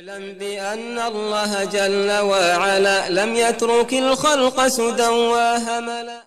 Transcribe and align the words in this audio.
اعلم 0.00 0.38
بأن 0.40 0.96
الله 0.98 1.52
جل 1.76 2.10
وعلا 2.32 2.98
لم 3.18 3.30
يترك 3.34 3.92
الخلق 3.92 4.56
سدى 4.66 5.08
وهملا. 5.32 6.20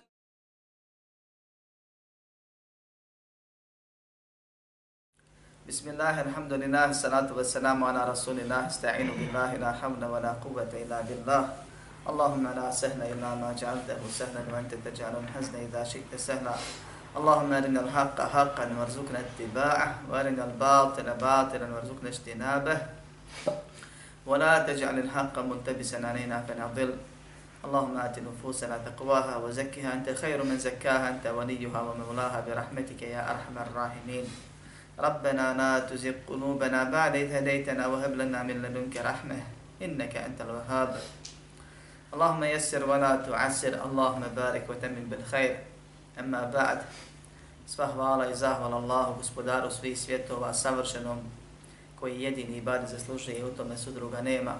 بسم 5.67 5.89
الله 5.89 6.15
الحمد 6.21 6.53
لله 6.53 6.85
الصلاة 6.93 7.29
والسلام 7.33 7.83
على 7.83 8.01
رسول 8.13 8.37
الله 8.45 8.61
استعين 8.67 9.09
بالله 9.09 9.49
لا 9.57 9.71
حول 9.81 10.03
ولا 10.05 10.31
قوة 10.45 10.69
إلا 10.69 11.01
بالله. 11.01 11.43
اللهم 12.09 12.45
لا 12.53 12.67
سهل 12.71 13.01
إلا 13.01 13.29
ما 13.41 13.57
جعلته 13.57 13.97
سهلا 14.19 14.41
وأنت 14.53 14.73
تجعل 14.85 15.13
الحزن 15.23 15.53
إذا 15.65 15.81
شئت 15.83 16.11
سهلا. 16.13 16.55
اللهم 17.17 17.49
أرنا 17.53 17.79
الحق 17.81 18.17
حقا 18.21 18.65
وارزقنا 18.77 19.19
اتباعه 19.25 19.89
وأرنا 20.09 20.43
الباطل 20.45 21.07
باطلا 21.25 21.67
وارزقنا 21.73 22.09
اجتنابه. 22.09 22.77
ولا 24.26 24.58
تجعل 24.58 24.98
الحق 24.98 25.38
ملتبسا 25.38 25.96
علينا 25.96 26.44
فنضل 26.48 26.96
اللهم 27.64 27.96
آت 27.96 28.18
نفوسنا 28.18 28.78
تقواها 28.86 29.36
وزكها 29.36 29.94
أنت 29.94 30.10
خير 30.10 30.44
من 30.44 30.58
زكاها 30.58 31.08
أنت 31.10 31.26
وليها 31.26 31.80
ومولاها 31.80 32.44
برحمتك 32.46 33.02
يا 33.02 33.30
أرحم 33.30 33.58
الراحمين 33.58 34.24
ربنا 34.98 35.54
لا 35.54 35.78
تزغ 35.78 36.12
قلوبنا 36.28 36.84
بعد 36.84 37.16
إذ 37.16 37.32
هديتنا 37.32 37.86
وهب 37.86 38.12
لنا 38.14 38.42
من 38.42 38.62
لدنك 38.62 38.96
رحمة 38.96 39.40
إنك 39.82 40.16
أنت 40.16 40.40
الوهاب 40.40 41.00
اللهم 42.14 42.44
يسر 42.44 42.90
ولا 42.90 43.16
تعسر 43.16 43.74
اللهم 43.84 44.22
بارك 44.36 44.64
وتمن 44.70 45.04
بالخير 45.10 45.56
أما 46.20 46.50
بعد 46.50 46.78
Sva 47.68 47.84
hvala 47.92 48.30
i 48.30 48.34
zahvala 48.34 48.76
Allahu, 48.76 49.20
gospodaru 49.20 49.70
svih 49.70 49.98
svjetova, 49.98 50.54
savršenom, 50.54 51.18
koji 52.03 52.21
jedini 52.21 52.57
ibadi 52.57 52.91
zaslužuje 52.91 53.37
i 53.37 53.43
u 53.43 53.55
tome 53.55 53.77
sudruga 53.77 54.21
nema. 54.21 54.55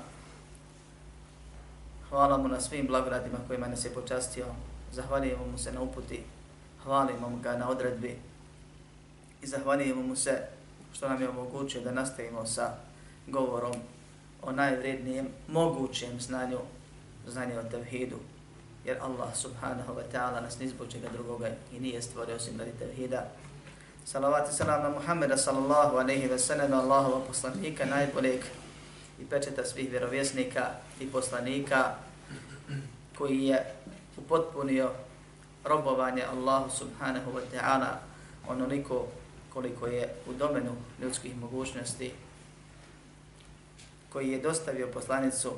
Hvala 2.09 2.37
mu 2.37 2.47
na 2.47 2.61
svim 2.61 2.87
blagodadima 2.87 3.37
kojima 3.47 3.67
nas 3.67 3.85
je 3.85 3.93
počastio. 3.93 4.45
zahvaljujemo 4.91 5.45
mu 5.51 5.57
se 5.57 5.71
na 5.71 5.81
uputi, 5.81 6.23
hvalimo 6.83 7.39
ga 7.43 7.57
na 7.57 7.69
odredbi 7.69 8.17
i 9.41 9.47
zahvaljujemo 9.47 10.01
mu 10.01 10.15
se 10.15 10.47
što 10.93 11.09
nam 11.09 11.21
je 11.21 11.29
omogućio 11.29 11.81
da 11.81 11.91
nastavimo 11.91 12.45
sa 12.45 12.75
govorom 13.27 13.75
o 14.41 14.51
najvrednijem 14.51 15.27
mogućem 15.47 16.19
znanju, 16.19 16.59
znanju 17.27 17.59
o 17.59 17.63
tevhidu. 17.63 18.19
Jer 18.85 18.97
Allah 19.01 19.35
subhanahu 19.35 19.93
wa 19.93 20.03
ta'ala 20.13 20.41
nas 20.41 20.59
nizbog 20.59 20.87
čega 20.91 21.09
drugoga 21.13 21.49
i 21.73 21.79
nije 21.79 22.01
stvorio 22.01 22.35
osim 22.35 22.59
radi 22.59 22.71
tevhida. 22.79 23.25
Salavat 24.05 24.49
i 24.49 24.53
salam 24.53 24.83
na 24.83 24.89
Muhammeda 24.89 25.37
sallallahu 25.37 25.97
alaihi 25.97 26.27
wa 26.27 26.37
sallam, 26.37 26.73
Allahova 26.73 27.21
poslanika, 27.27 27.85
najboljeg 27.85 28.43
i 29.19 29.25
pečeta 29.25 29.65
svih 29.65 29.91
vjerovjesnika 29.91 30.65
i 30.99 31.07
poslanika 31.07 31.95
koji 33.17 33.43
je 33.43 33.73
upotpunio 34.17 34.91
robovanje 35.63 36.23
Allahu 36.23 36.69
subhanahu 36.69 37.31
wa 37.31 37.41
ta'ala 37.53 37.95
onoliko 38.47 39.07
koliko 39.53 39.87
je 39.87 40.15
u 40.27 40.33
domenu 40.33 40.71
ljudskih 41.01 41.37
mogućnosti, 41.37 42.11
koji 44.13 44.31
je 44.31 44.41
dostavio 44.41 44.87
poslanicu, 44.93 45.51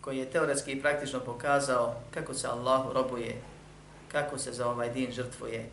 koji 0.00 0.18
je 0.18 0.30
teoretski 0.30 0.72
i 0.72 0.82
praktično 0.82 1.20
pokazao 1.20 1.94
kako 2.10 2.34
se 2.34 2.48
Allahu 2.48 2.92
robuje, 2.92 3.42
kako 4.08 4.38
se 4.38 4.52
za 4.52 4.68
ovaj 4.68 4.90
din 4.90 5.12
žrtvuje, 5.12 5.70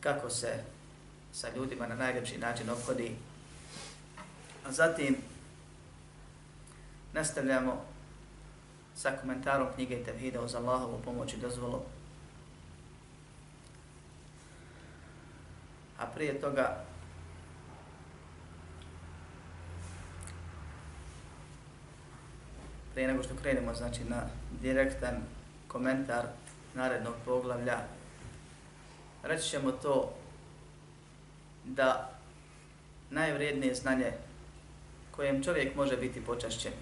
kako 0.00 0.30
se 0.30 0.79
sa 1.32 1.48
ljudima 1.56 1.86
na 1.86 1.94
najljepši 1.94 2.38
način 2.38 2.70
obhodi. 2.70 3.16
A 4.66 4.72
zatim 4.72 5.16
nastavljamo 7.12 7.84
sa 8.94 9.10
komentarom 9.20 9.68
knjige 9.74 10.04
Tevhida 10.04 10.40
uz 10.40 10.54
Allahovu 10.54 11.00
pomoć 11.04 11.34
i 11.34 11.36
dozvolu. 11.36 11.82
A 15.98 16.06
prije 16.06 16.40
toga 16.40 16.84
prije 22.94 23.08
nego 23.08 23.22
što 23.22 23.34
krenemo 23.42 23.74
znači 23.74 24.04
na 24.04 24.22
direktan 24.62 25.22
komentar 25.68 26.26
narednog 26.74 27.14
poglavlja 27.24 27.78
reći 29.22 29.48
ćemo 29.48 29.72
to 29.72 30.19
da 31.64 32.10
najvrednije 33.10 33.74
znanje 33.74 34.12
kojem 35.10 35.44
čovjek 35.44 35.76
može 35.76 35.96
biti 35.96 36.24
počašćen, 36.24 36.72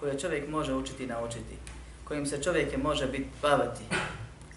koje 0.00 0.18
čovjek 0.18 0.48
može 0.48 0.74
učiti 0.74 1.04
i 1.04 1.06
naučiti, 1.06 1.56
kojim 2.04 2.26
se 2.26 2.42
čovjek 2.42 2.76
može 2.76 3.06
biti 3.06 3.28
baviti, 3.42 3.84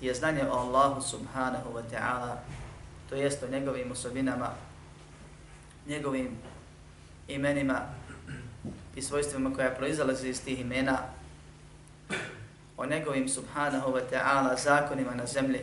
je 0.01 0.13
znanje 0.13 0.44
o 0.44 0.53
Allahu 0.53 1.01
subhanahu 1.01 1.73
wa 1.73 1.81
ta'ala, 1.91 2.35
to 3.09 3.16
jest 3.16 3.44
o 3.44 3.47
njegovim 3.47 3.91
osobinama, 3.91 4.50
njegovim 5.88 6.29
imenima 7.28 7.81
i 8.96 9.01
svojstvima 9.01 9.53
koja 9.53 9.72
proizalaze 9.72 10.29
iz 10.29 10.44
tih 10.44 10.59
imena, 10.59 10.97
o 12.78 12.85
njegovim 12.85 13.29
subhanahu 13.29 13.91
wa 13.91 14.01
ta'ala 14.12 14.63
zakonima 14.63 15.16
na 15.16 15.25
zemlji, 15.25 15.59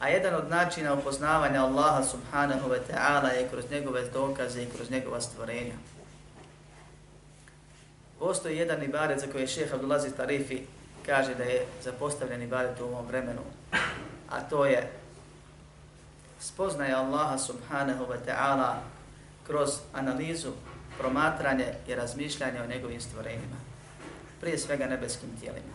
A 0.00 0.08
jedan 0.08 0.34
od 0.34 0.50
načina 0.50 0.94
upoznavanja 0.94 1.64
Allaha 1.64 2.04
subhanahu 2.04 2.68
wa 2.68 2.78
ta'ala 2.90 3.28
je 3.28 3.48
kroz 3.48 3.70
njegove 3.70 4.08
dokaze 4.08 4.62
i 4.62 4.70
kroz 4.76 4.90
njegova 4.90 5.20
stvorenja. 5.20 5.74
Postoji 8.18 8.56
jedan 8.56 8.82
ibadet 8.82 9.20
za 9.20 9.26
koji 9.26 9.42
je 9.42 9.46
šeha 9.46 9.74
Abdulaziz 9.74 10.12
Tarifi 10.16 10.60
kaže 11.06 11.34
da 11.34 11.44
je 11.44 11.66
zapostavljen 11.84 12.42
ibadet 12.42 12.80
u 12.80 12.84
ovom 12.84 13.06
vremenu, 13.06 13.40
a 14.28 14.40
to 14.40 14.66
je 14.66 14.90
spoznaje 16.40 16.94
Allaha 16.94 17.38
subhanahu 17.38 18.04
wa 18.04 18.16
ta'ala 18.26 18.74
kroz 19.46 19.70
analizu, 19.92 20.52
promatranje 20.98 21.74
i 21.88 21.94
razmišljanje 21.94 22.62
o 22.62 22.66
njegovim 22.66 23.00
stvorenjima. 23.00 23.56
Prije 24.40 24.58
svega 24.58 24.86
nebeskim 24.86 25.28
tijelima. 25.40 25.74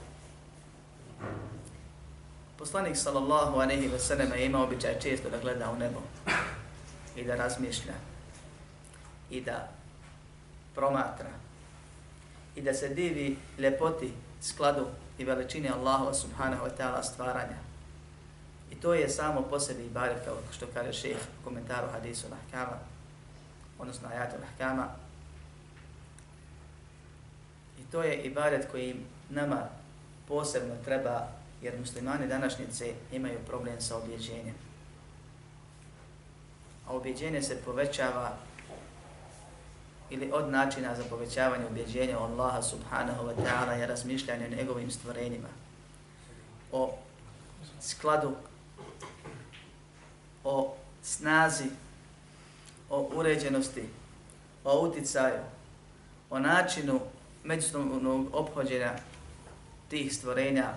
Poslanik 2.57 2.97
sallallahu 2.97 3.59
alejhi 3.59 3.87
ve 3.87 3.99
sellem 3.99 4.31
je 4.33 4.45
imao 4.45 4.63
običaj 4.63 4.99
često 4.99 5.29
da 5.29 5.37
gleda 5.37 5.71
u 5.71 5.75
nebo 5.75 5.99
i 7.15 7.23
da 7.23 7.35
razmišlja 7.35 7.93
i 9.29 9.41
da 9.41 9.69
promatra 10.75 11.29
i 12.55 12.61
da 12.61 12.73
se 12.73 12.89
divi 12.89 13.37
ljepoti, 13.57 14.13
skladu 14.41 14.87
i 15.17 15.25
veličini 15.25 15.69
Allaha 15.69 16.13
subhanahu 16.13 16.65
wa 16.65 16.71
ta'ala 16.77 17.03
stvaranja. 17.03 17.57
I 18.71 18.75
to 18.75 18.93
je 18.93 19.09
samo 19.09 19.41
po 19.41 19.59
sebi 19.59 19.85
ibadet, 19.85 20.17
kao 20.25 20.37
što 20.51 20.65
kaže 20.73 20.93
šeheh 20.93 21.21
u 21.41 21.43
komentaru 21.43 21.87
hadisu 21.91 22.27
lahkama, 22.31 22.77
odnosno 23.79 24.09
ajatu 24.09 24.35
lahkama. 24.41 24.87
I 27.79 27.83
to 27.91 28.03
je 28.03 28.23
ibadet 28.23 28.67
koji 28.71 28.95
nama 29.29 29.61
posebno 30.27 30.75
treba 30.85 31.27
jer 31.61 31.79
muslimani 31.79 32.27
današnjice 32.27 32.93
imaju 33.11 33.39
problem 33.47 33.81
sa 33.81 33.97
objeđenjem. 33.97 34.55
A 36.87 36.93
objeđenje 36.95 37.41
se 37.41 37.61
povećava 37.65 38.37
ili 40.09 40.31
od 40.33 40.49
načina 40.49 40.95
za 40.95 41.03
povećavanje 41.09 41.65
objeđenja 41.65 42.19
Allaha 42.19 42.61
subhanahu 42.61 43.23
wa 43.27 43.33
ta'ala 43.35 43.71
je 43.71 43.87
razmišljanje 43.87 44.45
o 44.45 44.55
njegovim 44.55 44.91
stvorenjima, 44.91 45.47
o 46.71 46.97
skladu, 47.81 48.35
o 50.43 50.75
snazi, 51.03 51.69
o 52.89 53.09
uređenosti, 53.15 53.83
o 54.63 54.79
uticaju, 54.87 55.41
o 56.29 56.39
načinu 56.39 56.99
međusobnog 57.43 58.27
obhođenja 58.33 58.93
tih 59.89 60.15
stvorenja 60.15 60.73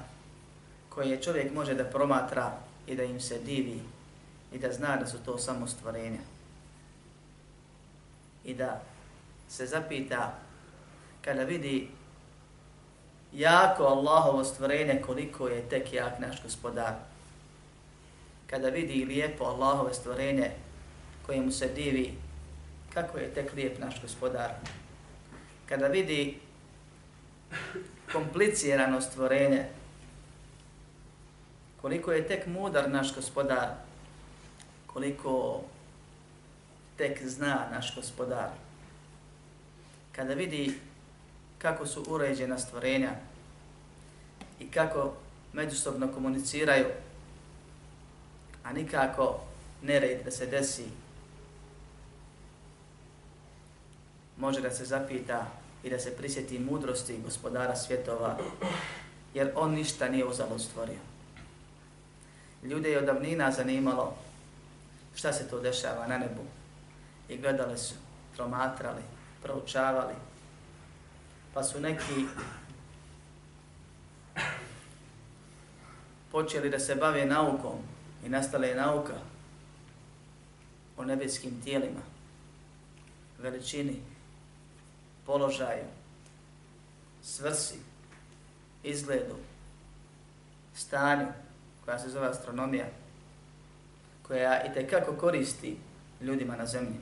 koje 0.99 1.23
čovjek 1.23 1.55
može 1.55 1.75
da 1.75 1.85
promatra 1.85 2.53
i 2.87 2.97
da 2.97 3.03
im 3.03 3.21
se 3.21 3.39
divi 3.39 3.81
i 4.53 4.59
da 4.59 4.73
zna 4.73 4.97
da 4.97 5.07
su 5.07 5.19
to 5.25 5.39
samo 5.39 5.67
stvorenja. 5.67 6.19
I 8.45 8.55
da 8.55 8.83
se 9.49 9.67
zapita 9.67 10.39
kada 11.25 11.43
vidi 11.43 11.89
jako 13.33 13.85
Allahovo 13.85 14.45
stvorenje 14.45 15.03
koliko 15.07 15.49
je 15.49 15.69
tek 15.69 15.93
jak 15.93 16.19
naš 16.19 16.43
gospodar. 16.43 16.95
Kada 18.47 18.69
vidi 18.69 19.05
lijepo 19.05 19.45
Allahove 19.45 19.95
stvorenje 19.95 20.51
kojemu 21.27 21.51
se 21.51 21.69
divi 21.69 22.15
kako 22.95 23.19
je 23.19 23.35
tek 23.35 23.53
lijep 23.53 23.79
naš 23.79 24.03
gospodar. 24.03 24.51
Kada 25.69 25.87
vidi 25.87 26.39
komplicirano 28.13 29.01
stvorenje 29.01 29.78
koliko 31.83 32.13
je 32.13 32.29
tek 32.29 32.47
mudar 32.47 32.91
naš 32.91 33.15
gospodar, 33.15 33.69
koliko 34.87 35.61
tek 36.97 37.27
zna 37.27 37.69
naš 37.73 37.95
gospodar. 37.95 38.51
kada 40.13 40.35
vidi 40.35 40.75
kako 41.59 41.87
su 41.87 42.05
uređena 42.09 42.59
stvorenja 42.59 43.11
i 44.61 44.71
kako 44.71 45.13
međusobno 45.53 46.13
komuniciraju, 46.13 46.87
a 48.65 48.73
nikako 48.73 49.41
nered 49.83 50.25
da 50.25 50.31
se 50.31 50.47
desi, 50.47 50.85
može 54.37 54.61
da 54.61 54.71
se 54.71 54.85
zapita 54.85 55.47
i 55.85 55.91
da 55.91 55.99
se 55.99 56.17
prisjeti 56.17 56.59
mudrosti 56.59 57.21
gospodara 57.25 57.77
svjetova, 57.77 58.39
jer 59.35 59.53
on 59.55 59.75
ništa 59.75 60.09
nije 60.09 60.25
uzalo 60.25 60.59
stvorio. 60.59 61.08
Ljude 62.63 62.91
je 62.91 62.99
od 62.99 63.05
davnina 63.05 63.51
zanimalo 63.51 64.17
šta 65.19 65.33
se 65.33 65.49
to 65.49 65.61
dešava 65.61 66.07
na 66.07 66.19
nebu. 66.19 66.43
I 67.29 67.37
gledali 67.37 67.79
su, 67.79 67.95
promatrali, 68.37 69.03
proučavali, 69.43 70.15
pa 71.55 71.63
su 71.63 71.81
neki 71.81 72.27
počeli 76.33 76.71
da 76.71 76.79
se 76.79 76.95
bave 76.95 77.27
naukom 77.27 77.79
i 78.27 78.29
nastala 78.29 78.67
je 78.67 78.75
nauka 78.75 79.15
o 80.97 81.05
nebeskim 81.05 81.61
tijelima, 81.65 82.01
veličini, 83.39 84.03
položaju, 85.27 85.85
svrsi, 87.23 87.79
izgledu, 88.83 89.37
stanju, 90.75 91.27
koja 91.89 91.99
se 91.99 92.09
zove 92.09 92.27
astronomija, 92.27 92.85
koja 94.23 94.65
i 94.65 94.75
tekako 94.75 95.13
koristi 95.13 95.77
ljudima 96.21 96.57
na 96.57 96.67
zemlji. 96.67 97.01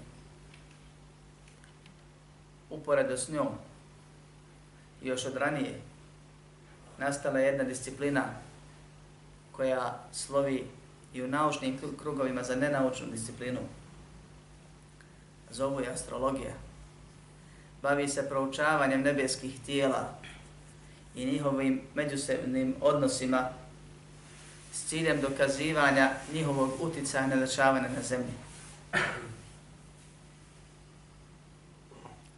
Uporedo 2.71 3.17
s 3.17 3.29
njom, 3.29 3.49
još 5.03 5.27
od 5.27 5.37
ranije, 5.37 5.81
nastala 6.99 7.39
je 7.39 7.47
jedna 7.47 7.65
disciplina 7.65 8.25
koja 9.53 10.05
slovi 10.13 10.67
i 11.15 11.23
u 11.23 11.29
naučnim 11.29 11.79
krugovima 12.03 12.43
za 12.43 12.55
nenaučnu 12.55 13.07
disciplinu. 13.11 13.61
Zovu 15.51 15.81
je 15.81 15.91
astrologija. 15.91 16.55
Bavi 17.83 18.09
se 18.09 18.29
proučavanjem 18.29 19.03
nebeskih 19.03 19.61
tijela 19.67 20.19
i 21.15 21.27
njihovim 21.27 21.83
međusobnim 21.95 22.75
odnosima 22.81 23.49
s 24.77 24.89
ciljem 24.89 25.21
dokazivanja 25.21 26.11
njihovog 26.33 26.71
uticaja 26.81 27.27
na 27.27 27.37
dešavanje 27.37 27.89
na 27.89 28.03
zemlji. 28.03 28.33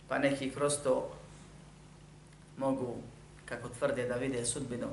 Pa 0.08 0.18
neki 0.18 0.50
kroz 0.50 0.72
to 0.84 1.12
mogu, 2.56 2.96
kako 3.44 3.68
tvrde, 3.68 4.08
da 4.08 4.14
vide 4.14 4.46
sudbinu, 4.46 4.86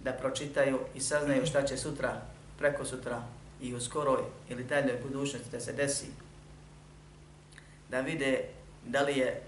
da 0.00 0.12
pročitaju 0.12 0.80
i 0.94 1.00
saznaju 1.00 1.46
šta 1.46 1.62
će 1.62 1.76
sutra, 1.76 2.22
preko 2.58 2.84
sutra 2.84 3.22
i 3.60 3.74
u 3.74 3.80
skoroj 3.80 4.22
ili 4.48 4.64
daljoj 4.64 5.00
budućnosti 5.02 5.50
da 5.50 5.60
se 5.60 5.72
desi, 5.72 6.06
da 7.90 8.00
vide 8.00 8.44
da 8.84 9.02
li 9.02 9.18
je 9.18 9.42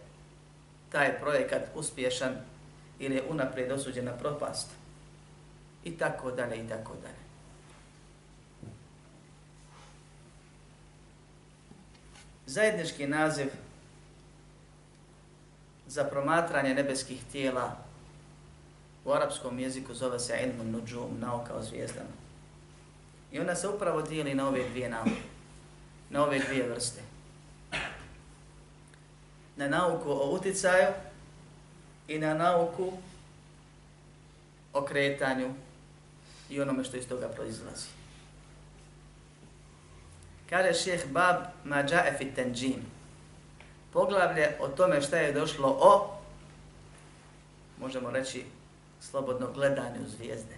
taj 0.92 1.20
projekat 1.20 1.62
uspješan 1.74 2.36
ili 2.98 3.14
je 3.14 3.28
unaprijed 3.28 3.72
osuđen 3.72 4.04
na 4.04 4.12
propast 4.12 4.77
i 5.88 5.98
tako 5.98 6.30
dalje 6.30 6.56
i 6.56 6.68
tako 6.68 6.92
dalje. 7.02 7.24
Zajednički 12.46 13.06
naziv 13.06 13.46
za 15.86 16.04
promatranje 16.04 16.74
nebeskih 16.74 17.24
tijela 17.32 17.76
u 19.04 19.12
arapskom 19.12 19.58
jeziku 19.58 19.94
zove 19.94 20.18
se 20.18 20.38
ilmu 20.42 20.72
nuđum, 20.72 21.20
nauka 21.20 21.54
o 21.54 21.62
zvijezdama. 21.62 22.16
I 23.32 23.40
ona 23.40 23.54
se 23.54 23.68
upravo 23.68 24.02
dijeli 24.02 24.34
na 24.34 24.48
ove 24.48 24.68
dvije 24.68 24.88
nauke, 24.88 25.22
na 26.10 26.24
ove 26.24 26.38
dvije 26.38 26.68
vrste. 26.68 27.00
Na 29.56 29.68
nauku 29.68 30.10
o 30.10 30.30
uticaju 30.30 30.92
i 32.08 32.18
na 32.18 32.34
nauku 32.34 32.92
o 34.72 34.82
kretanju 34.82 35.54
i 36.50 36.60
onome 36.60 36.84
što 36.84 36.96
iz 36.96 37.08
toga 37.08 37.28
proizlazi. 37.28 37.88
Kaže 40.50 40.74
šeheh 40.74 41.06
Bab 41.10 41.36
Mađae 41.64 42.14
fit 42.18 42.34
tenđim. 42.34 42.86
Poglavlje 43.92 44.56
o 44.60 44.68
tome 44.68 45.02
šta 45.02 45.16
je 45.16 45.32
došlo 45.32 45.78
o, 45.80 46.18
možemo 47.80 48.10
reći, 48.10 48.44
slobodno 49.00 49.52
gledanju 49.54 50.08
zvijezde, 50.16 50.56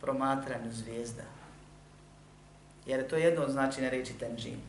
promatranju 0.00 0.72
zvijezda. 0.72 1.22
Jer 2.86 3.00
je 3.00 3.08
to 3.08 3.16
jedno 3.16 3.42
od 3.42 3.50
značine 3.50 3.90
reći 3.90 4.18
tenđim. 4.18 4.60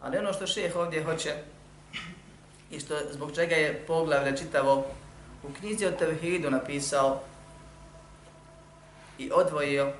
Ali 0.00 0.18
ono 0.18 0.32
što 0.32 0.46
šeheh 0.46 0.76
ovdje 0.76 1.04
hoće 1.04 1.34
i 2.70 2.80
što 2.80 2.94
zbog 3.12 3.34
čega 3.34 3.54
je 3.54 3.84
poglavlje 3.86 4.36
čitavo 4.36 4.86
u 5.42 5.52
knjizi 5.58 5.86
o 5.86 5.90
Tevhidu 5.90 6.50
napisao 6.50 7.22
i 9.18 9.30
odvojio 9.34 9.92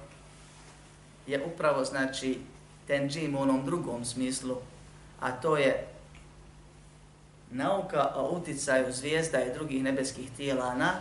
je 1.26 1.44
upravo 1.44 1.84
znači 1.84 2.38
tenđim 2.86 3.34
u 3.34 3.40
onom 3.40 3.64
drugom 3.64 4.04
smislu, 4.04 4.56
a 5.20 5.30
to 5.32 5.56
je 5.56 5.86
nauka 7.50 8.08
o 8.14 8.36
uticaju 8.36 8.92
zvijezda 8.92 9.44
i 9.44 9.54
drugih 9.54 9.82
nebeskih 9.82 10.30
tijela 10.36 10.74
na 10.74 10.92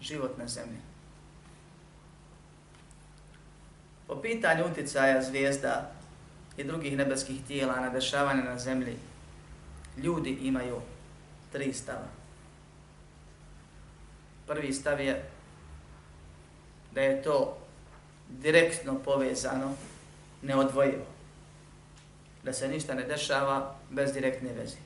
život 0.00 0.38
na 0.38 0.48
zemlji. 0.48 0.78
Po 4.06 4.16
pitanju 4.22 4.66
uticaja 4.66 5.22
zvijezda 5.22 5.92
i 6.56 6.64
drugih 6.64 6.96
nebeskih 6.96 7.40
tijela 7.46 7.80
na 7.80 7.88
dešavanje 7.88 8.42
na 8.42 8.58
zemlji, 8.58 8.96
ljudi 9.96 10.30
imaju 10.30 10.80
tri 11.52 11.72
stava. 11.72 12.08
Prvi 14.46 14.72
stav 14.72 15.00
je 15.00 15.29
da 16.94 17.00
je 17.00 17.22
to 17.22 17.58
direktno 18.28 18.98
povezano, 19.04 19.74
neodvojivo. 20.42 21.06
Da 22.44 22.52
se 22.52 22.68
ništa 22.68 22.94
ne 22.94 23.02
dešava 23.02 23.74
bez 23.90 24.12
direktne 24.12 24.52
veze. 24.52 24.76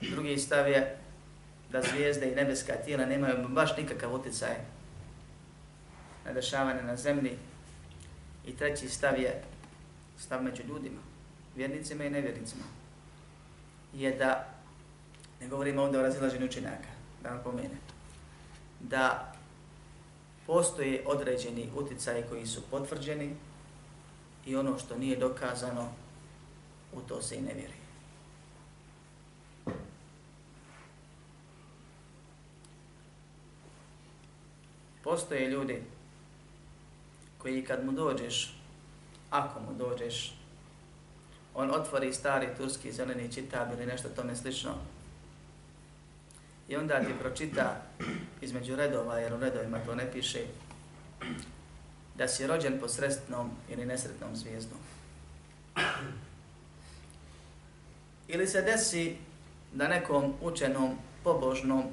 Drugi 0.00 0.38
stav 0.38 0.68
je 0.68 0.96
da 1.72 1.82
zvijezde 1.82 2.32
i 2.32 2.34
nebeska 2.34 2.72
tijela 2.84 3.06
nemaju 3.06 3.48
baš 3.48 3.76
nikakav 3.76 4.14
utjecaj 4.14 4.54
na 6.24 6.32
dešavanje 6.32 6.82
na 6.82 6.96
zemlji. 6.96 7.38
I 8.46 8.56
treći 8.56 8.88
stav 8.88 9.18
je 9.20 9.42
stav 10.18 10.42
među 10.42 10.62
ljudima, 10.62 11.00
vjernicima 11.56 12.04
i 12.04 12.10
nevjernicima. 12.10 12.64
Je 13.94 14.16
da, 14.16 14.48
ne 15.40 15.48
govorimo 15.48 15.82
ovdje 15.82 16.00
o 16.00 16.02
razilaženju 16.02 16.46
učenjaka, 16.46 16.88
da 17.22 17.28
vam 17.28 17.40
pomene, 17.44 17.76
da 18.80 19.33
postoje 20.46 21.04
određeni 21.06 21.70
uticaji 21.76 22.24
koji 22.30 22.46
su 22.46 22.62
potvrđeni 22.70 23.36
i 24.46 24.56
ono 24.56 24.78
što 24.78 24.98
nije 24.98 25.16
dokazano, 25.16 25.88
u 26.92 27.00
to 27.00 27.22
se 27.22 27.36
i 27.36 27.40
ne 27.40 27.54
vjeruje. 27.54 27.84
Postoje 35.04 35.50
ljudi 35.50 35.82
koji 37.38 37.64
kad 37.64 37.84
mu 37.84 37.92
dođeš, 37.92 38.56
ako 39.30 39.60
mu 39.60 39.78
dođeš, 39.78 40.34
on 41.54 41.70
otvori 41.70 42.12
stari 42.12 42.48
turski 42.56 42.92
zeleni 42.92 43.32
čitab 43.32 43.72
ili 43.72 43.86
nešto 43.86 44.08
tome 44.08 44.36
slično 44.36 44.70
i 46.68 46.76
onda 46.76 47.00
ti 47.00 47.12
pročita 47.20 47.82
između 48.40 48.76
redova, 48.76 49.18
jer 49.18 49.34
u 49.34 49.40
redovima 49.40 49.78
to 49.78 49.94
ne 49.94 50.12
piše, 50.12 50.40
da 52.14 52.28
si 52.28 52.46
rođen 52.46 52.80
po 52.80 52.88
sretnom 52.88 53.50
ili 53.70 53.86
nesretnom 53.86 54.36
zvijezdom. 54.36 54.78
Ili 58.28 58.46
se 58.46 58.62
desi 58.62 59.16
da 59.72 59.88
nekom 59.88 60.34
učenom, 60.42 60.96
pobožnom 61.24 61.84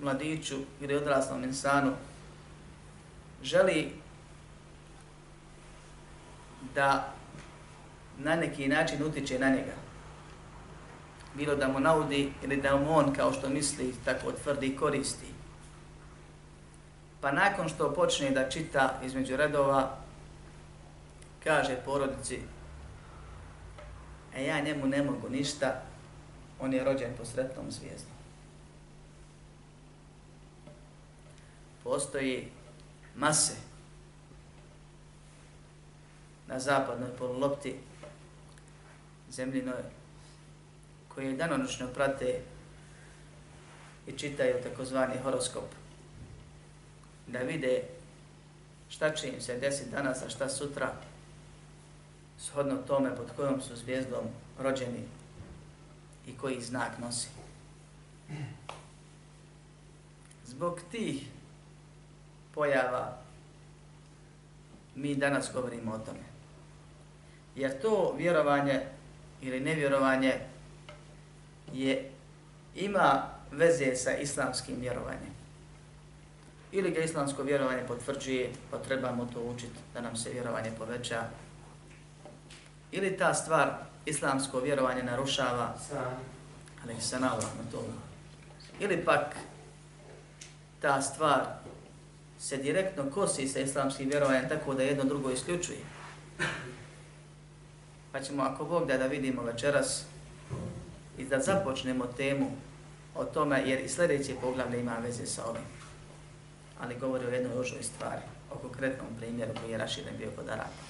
mladiću 0.00 0.56
ili 0.80 0.94
odraslom 0.94 1.44
insanu 1.44 1.92
želi 3.42 3.92
da 6.74 7.14
na 8.18 8.36
neki 8.36 8.68
način 8.68 9.02
utiče 9.02 9.38
na 9.38 9.48
njega. 9.48 9.81
Bilo 11.34 11.54
da 11.56 11.68
mu 11.68 11.80
naudi 11.80 12.32
ili 12.42 12.56
da 12.56 12.76
mu 12.76 12.96
on, 12.96 13.14
kao 13.14 13.32
što 13.32 13.48
misli, 13.48 13.94
tako 14.04 14.32
tvrdi 14.32 14.76
koristi. 14.76 15.26
Pa 17.20 17.32
nakon 17.32 17.68
što 17.68 17.94
počne 17.94 18.30
da 18.30 18.50
čita 18.50 19.00
između 19.04 19.36
redova, 19.36 19.96
kaže 21.44 21.76
porodici, 21.84 22.38
a 24.34 24.38
ja 24.38 24.60
njemu 24.60 24.86
ne 24.86 25.02
mogu 25.02 25.28
ništa, 25.28 25.82
on 26.60 26.72
je 26.72 26.84
rođen 26.84 27.10
po 27.18 27.24
sretnom 27.24 27.70
zvijezdom. 27.70 28.12
Postoji 31.84 32.48
mase 33.16 33.56
na 36.46 36.58
zapadnoj 36.58 37.10
polulopti 37.18 37.74
zemljinoj 39.30 39.82
koje 41.14 41.36
danonočno 41.36 41.86
prate 41.94 42.40
i 44.06 44.12
čitaju 44.12 44.62
takozvani 44.62 45.18
horoskop 45.22 45.64
da 47.26 47.38
vide 47.38 47.82
šta 48.88 49.14
će 49.14 49.28
im 49.28 49.40
se 49.40 49.58
desiti 49.58 49.90
danas, 49.90 50.22
a 50.22 50.28
šta 50.28 50.48
sutra, 50.48 50.92
shodno 52.38 52.76
tome 52.76 53.16
pod 53.16 53.26
kojom 53.36 53.60
su 53.60 53.76
zvijezdom 53.76 54.24
rođeni 54.58 55.04
i 56.26 56.36
koji 56.36 56.60
znak 56.60 56.98
nosi. 56.98 57.28
Zbog 60.46 60.80
tih 60.90 61.26
pojava 62.54 63.18
mi 64.94 65.14
danas 65.14 65.50
govorimo 65.54 65.92
o 65.92 65.98
tome. 65.98 66.24
Jer 67.56 67.80
to 67.80 68.14
vjerovanje 68.18 68.80
ili 69.42 69.60
nevjerovanje 69.60 70.51
je 71.72 72.10
ima 72.74 73.22
veze 73.50 73.96
sa 73.96 74.16
islamskim 74.16 74.76
vjerovanjem. 74.80 75.32
Ili 76.72 76.90
ga 76.90 77.00
islamsko 77.00 77.42
vjerovanje 77.42 77.82
potvrđuje, 77.88 78.50
pa 78.70 78.78
trebamo 78.78 79.28
to 79.32 79.40
učiti 79.40 79.78
da 79.94 80.00
nam 80.00 80.16
se 80.16 80.30
vjerovanje 80.30 80.70
poveća. 80.78 81.22
Ili 82.92 83.16
ta 83.16 83.34
stvar 83.34 83.70
islamsko 84.06 84.60
vjerovanje 84.60 85.02
narušava, 85.02 85.74
ali 86.84 87.00
se 87.00 87.20
na 87.20 87.30
to. 87.72 87.84
Ili 88.80 89.04
pak 89.04 89.36
ta 90.80 91.02
stvar 91.02 91.40
se 92.38 92.56
direktno 92.56 93.10
kosi 93.10 93.48
sa 93.48 93.60
islamskim 93.60 94.08
vjerovanjem 94.08 94.48
tako 94.48 94.74
da 94.74 94.82
jedno 94.82 95.04
drugo 95.04 95.30
isključuje. 95.30 95.78
Pa 98.12 98.20
ćemo, 98.20 98.42
ako 98.42 98.64
Bog 98.64 98.86
da, 98.86 98.98
da 98.98 99.06
vidimo 99.06 99.42
večeras 99.42 100.04
i 101.22 101.24
da 101.24 101.38
započnemo 101.38 102.06
temu 102.06 102.50
o 103.14 103.24
tome, 103.24 103.62
jer 103.66 103.80
i 103.80 103.88
sljedeće 103.88 104.34
poglavlje 104.40 104.80
ima 104.80 104.96
veze 105.02 105.26
sa 105.26 105.46
ovim. 105.46 105.62
Ali 106.80 106.98
govori 106.98 107.26
o 107.26 107.30
jednoj 107.30 107.58
ožoj 107.58 107.82
stvari, 107.82 108.22
o 108.50 108.58
konkretnom 108.58 109.06
primjeru 109.18 109.52
koji 109.60 109.72
je 109.72 109.78
raširen 109.78 110.16
bio 110.18 110.30
kod 110.36 110.48
Arapa. 110.48 110.82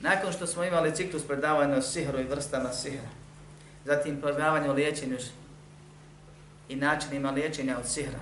Nakon 0.00 0.32
što 0.32 0.46
smo 0.46 0.64
imali 0.64 0.94
ciklus 0.94 1.26
predavanja 1.26 1.76
o 1.76 1.82
sihru 1.82 2.20
i 2.20 2.24
vrstama 2.24 2.72
sihra, 2.72 3.08
zatim 3.84 4.20
predavanje 4.20 4.70
o 4.70 4.72
liječenju 4.72 5.16
i 6.68 6.76
načinima 6.76 7.30
liječenja 7.30 7.78
od 7.78 7.88
sihra, 7.88 8.18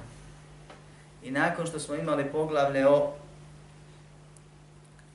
i 1.23 1.31
nakon 1.31 1.67
što 1.67 1.79
smo 1.79 1.95
imali 1.95 2.25
poglavlje 2.33 2.89
o 2.89 3.13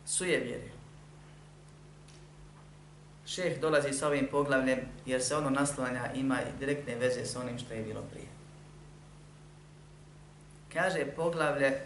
sujevjerju, 0.06 0.78
šeh 3.29 3.59
dolazi 3.62 3.93
sa 3.93 4.07
ovim 4.07 4.27
poglavljem 4.31 4.79
jer 5.05 5.24
se 5.24 5.36
ono 5.36 5.50
naslanja 5.50 6.13
ima 6.15 6.38
direktne 6.59 6.95
veze 6.95 7.25
sa 7.25 7.39
onim 7.39 7.59
što 7.59 7.74
je 7.74 7.83
bilo 7.83 8.01
prije. 8.01 8.27
Kaže 10.74 11.05
poglavlje 11.15 11.79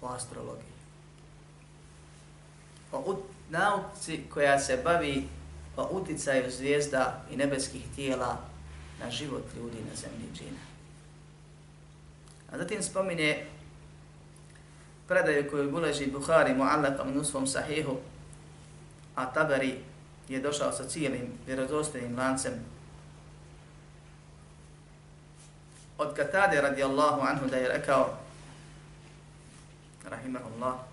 o 0.00 0.06
astrologiji. 0.06 0.72
O 2.92 3.16
nauci 3.50 4.20
koja 4.34 4.58
se 4.58 4.80
bavi 4.84 5.28
o 5.76 5.88
uticaju 5.90 6.50
zvijezda 6.50 7.24
i 7.30 7.36
nebeskih 7.36 7.82
tijela 7.96 8.38
na 9.00 9.10
život 9.10 9.44
ljudi 9.56 9.76
na 9.90 9.96
zemlji 9.96 10.28
džina. 10.34 10.60
A 12.52 12.58
zatim 12.58 12.82
spominje 12.82 13.46
predaju 15.08 15.50
koju 15.50 15.70
buleži 15.70 16.10
Buhari 16.10 16.54
mu'allakam 16.54 17.20
u 17.20 17.24
svom 17.24 17.46
sahihu 17.46 17.96
a 19.14 19.26
Tabari 19.32 19.78
je 20.28 20.40
došao 20.40 20.72
sa 20.72 20.88
cijelim 20.88 21.32
vjerozostojnim 21.46 22.18
lancem. 22.18 22.52
Od 25.98 26.14
Katade 26.16 26.60
radijallahu 26.60 27.20
anhu 27.20 27.46
da 27.46 27.56
je 27.56 27.68
rekao 27.68 28.18
rahimahullah 30.10 30.92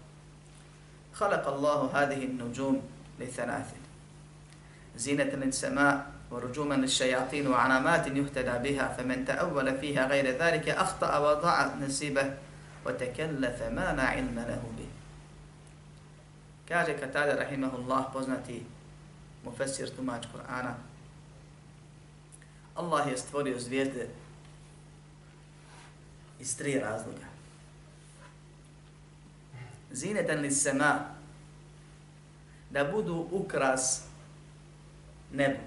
خلق 1.19 1.47
الله 1.47 1.79
هذه 1.93 2.21
النجوم 2.25 2.81
لثلاث 3.19 3.69
زينة 4.95 5.23
للسماء 5.35 6.11
ورجوما 6.31 6.75
للشياطين 6.75 7.47
وعلامات 7.47 8.07
يهتدى 8.07 8.55
بها 8.71 8.87
فمن 8.97 9.25
تأول 9.25 9.77
فيها 9.77 10.07
غير 10.07 10.25
ذلك 10.39 10.69
أخطأ 10.69 11.17
وضاع 11.17 11.75
نصيبه 11.75 12.33
وتكلف 12.85 13.63
ما 13.75 13.93
لا 13.97 14.03
علم 14.03 14.35
له 14.35 14.63
به 14.77 14.78
Kaže 16.69 16.93
Katada 16.99 17.35
rahimahullah, 17.35 18.13
poznati 18.13 18.65
mufessir 19.45 19.89
tumač 19.95 20.25
Kur'ana, 20.29 20.75
Allah 22.75 23.07
je 23.11 23.17
stvorio 23.17 23.59
zvijezde 23.59 24.07
iz 26.39 26.57
tri 26.57 26.79
razloga. 26.79 27.25
Zinetan 29.91 30.39
li 30.39 30.51
sema, 30.51 30.99
da 32.69 32.83
budu 32.83 33.27
ukras 33.31 34.03
nebu. 35.33 35.59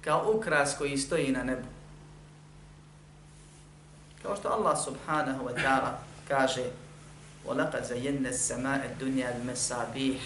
Kao 0.00 0.32
ukras 0.36 0.74
koji 0.78 0.98
stoji 0.98 1.32
na 1.32 1.42
nebu. 1.42 1.68
Kao 4.22 4.36
što 4.36 4.48
Allah 4.48 4.78
subhanahu 4.84 5.44
wa 5.44 5.54
ta'ala 5.54 5.92
kaže, 6.28 6.70
وَلَقَدْ 7.47 7.83
زَيَنَّ 7.83 8.25
السَّمَاءَ 8.25 8.85
الدُّنْيَا 8.85 9.31
بِمَسَابِيحِ 9.31 10.19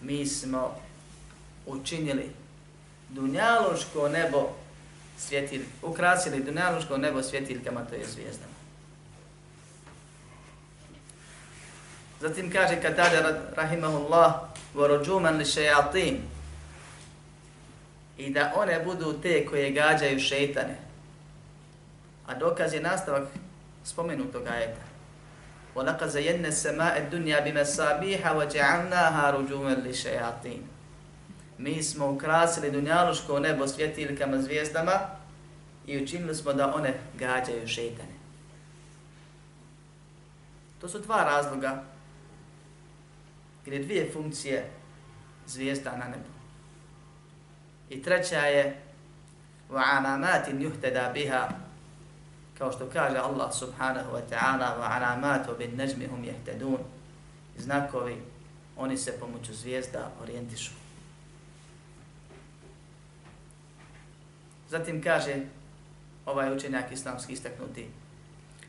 Mi 0.00 0.26
smo 0.26 0.74
učinili 1.66 2.30
dunjaloško 3.08 4.08
nebo 4.08 4.56
svjetil, 5.18 5.62
ukrasili 5.82 6.42
dunjaloško 6.42 6.96
nebo 6.96 7.22
svjetiljkama, 7.22 7.84
to 7.84 7.94
je 7.94 8.06
zvijezdama. 8.06 8.56
Zatim 12.20 12.52
kaže 12.52 12.82
Katada 12.82 13.40
rahimahullah 13.56 14.34
وَرُجُومًا 14.74 15.30
لِشَيَاطِينَ 15.30 16.16
I 18.18 18.30
da 18.30 18.52
one 18.56 18.84
budu 18.84 19.12
te 19.22 19.46
koje 19.46 19.70
gađaju 19.70 20.20
šeitane. 20.20 20.76
A 22.26 22.34
dokaz 22.34 22.72
je 22.74 22.80
nastavak 22.80 23.28
spomenutog 23.84 24.46
ajeta. 24.46 24.89
ولقد 25.74 26.08
زينا 26.08 26.48
السماء 26.48 26.98
الدنيا 26.98 27.40
بمصابيح 27.40 28.32
وجعلناها 28.32 29.30
رجوما 29.30 29.74
للشياطين 29.74 30.62
Mi 31.58 31.82
smo 31.82 32.10
ukrasili 32.10 32.70
dunjaluško 32.70 33.38
nebo 33.40 33.68
svjetiljkama 33.68 34.42
zvijezdama 34.42 35.00
i 35.86 36.02
učinili 36.02 36.34
smo 36.34 36.52
da 36.52 36.74
one 36.74 36.94
gađaju 37.18 37.68
šeitane. 37.68 38.16
To 40.80 40.88
su 40.88 40.98
dva 40.98 41.24
razloga 41.24 41.82
ili 43.66 43.84
dvije 43.84 44.10
funkcije 44.12 44.70
zvijezda 45.46 45.90
na 45.96 46.04
nebu. 46.04 46.30
I 47.90 48.02
treća 48.02 48.38
je 48.38 48.86
وَعَنَامَاتٍ 49.70 50.48
يُهْتَدَى 50.48 51.12
بِهَا 51.14 51.48
kao 52.61 52.71
što 52.71 52.89
kaže 52.93 53.17
Allah 53.17 53.53
subhanahu 53.53 54.13
wa 54.13 54.21
ta'ala 54.29 54.77
wa 54.77 54.87
alamatu 54.97 55.57
bin 55.57 55.77
najmi 55.77 56.05
hum 56.07 56.23
yahtadun. 56.23 56.77
Znakovi 57.57 58.21
oni 58.77 58.97
se 58.97 59.19
pomoću 59.19 59.53
zvijezda 59.53 60.11
orijentišu. 60.23 60.71
Zatim 64.69 65.03
kaže 65.03 65.35
ovaj 66.25 66.55
učenjak 66.55 66.91
islamski 66.91 67.33
istaknuti 67.33 67.87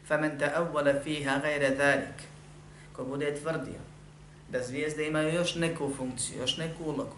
فَمَنْ 0.08 0.38
ta'awwala 0.38 1.02
fiha 1.04 1.40
ghayra 1.44 1.76
ذَلِكَ 1.78 2.18
ko 2.92 3.04
bude 3.04 3.34
tvrdio 3.34 3.80
da 4.48 4.62
zvijezde 4.62 5.06
imaju 5.06 5.34
još 5.34 5.54
neku 5.54 5.92
funkciju 5.96 6.40
još 6.40 6.56
neku 6.56 6.84
ulogu 6.84 7.16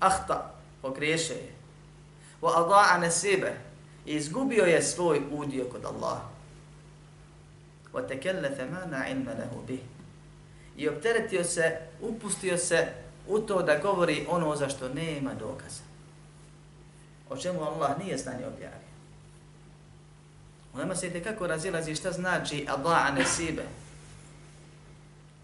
ahta 0.00 0.54
pogriješe 0.82 1.34
je. 1.34 1.52
وَأَضَاعَ 2.42 2.98
ada'a 2.98 3.73
izgubio 4.06 4.64
je 4.64 4.82
svoj 4.82 5.22
udio 5.30 5.64
kod 5.64 5.84
Allaha. 5.84 6.28
وَتَكَلَّفَ 7.92 8.58
مَا 8.58 8.86
ma 8.90 8.98
la 8.98 9.08
ilma 9.08 9.30
lahu 9.30 9.62
bih. 9.66 9.80
I 10.76 10.88
opteretio 10.88 11.44
se, 11.44 11.78
upustio 12.00 12.58
se 12.58 12.88
u 13.28 13.38
to 13.38 13.62
da 13.62 13.78
govori 13.78 14.26
ono 14.30 14.56
za 14.56 14.68
što 14.68 14.88
nema 14.88 15.34
dokaza. 15.34 15.82
O 17.30 17.36
čemu 17.36 17.62
Allah 17.62 17.98
nije 17.98 18.18
znanje 18.18 18.46
objavio. 18.46 18.94
U 20.74 20.78
nama 20.78 20.96
se 20.96 21.22
kako 21.22 21.46
razilazi 21.46 21.94
šta 21.94 22.12
znači 22.12 22.66
Allah 22.68 23.14
nesibe. 23.14 23.62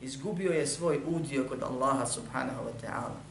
izgubio 0.00 0.52
je 0.52 0.66
svoj 0.66 1.00
udio 1.06 1.44
kod 1.48 1.62
Allaha 1.62 2.06
subhanahu 2.06 2.64
wa 2.64 2.86
ta'ala. 2.86 3.29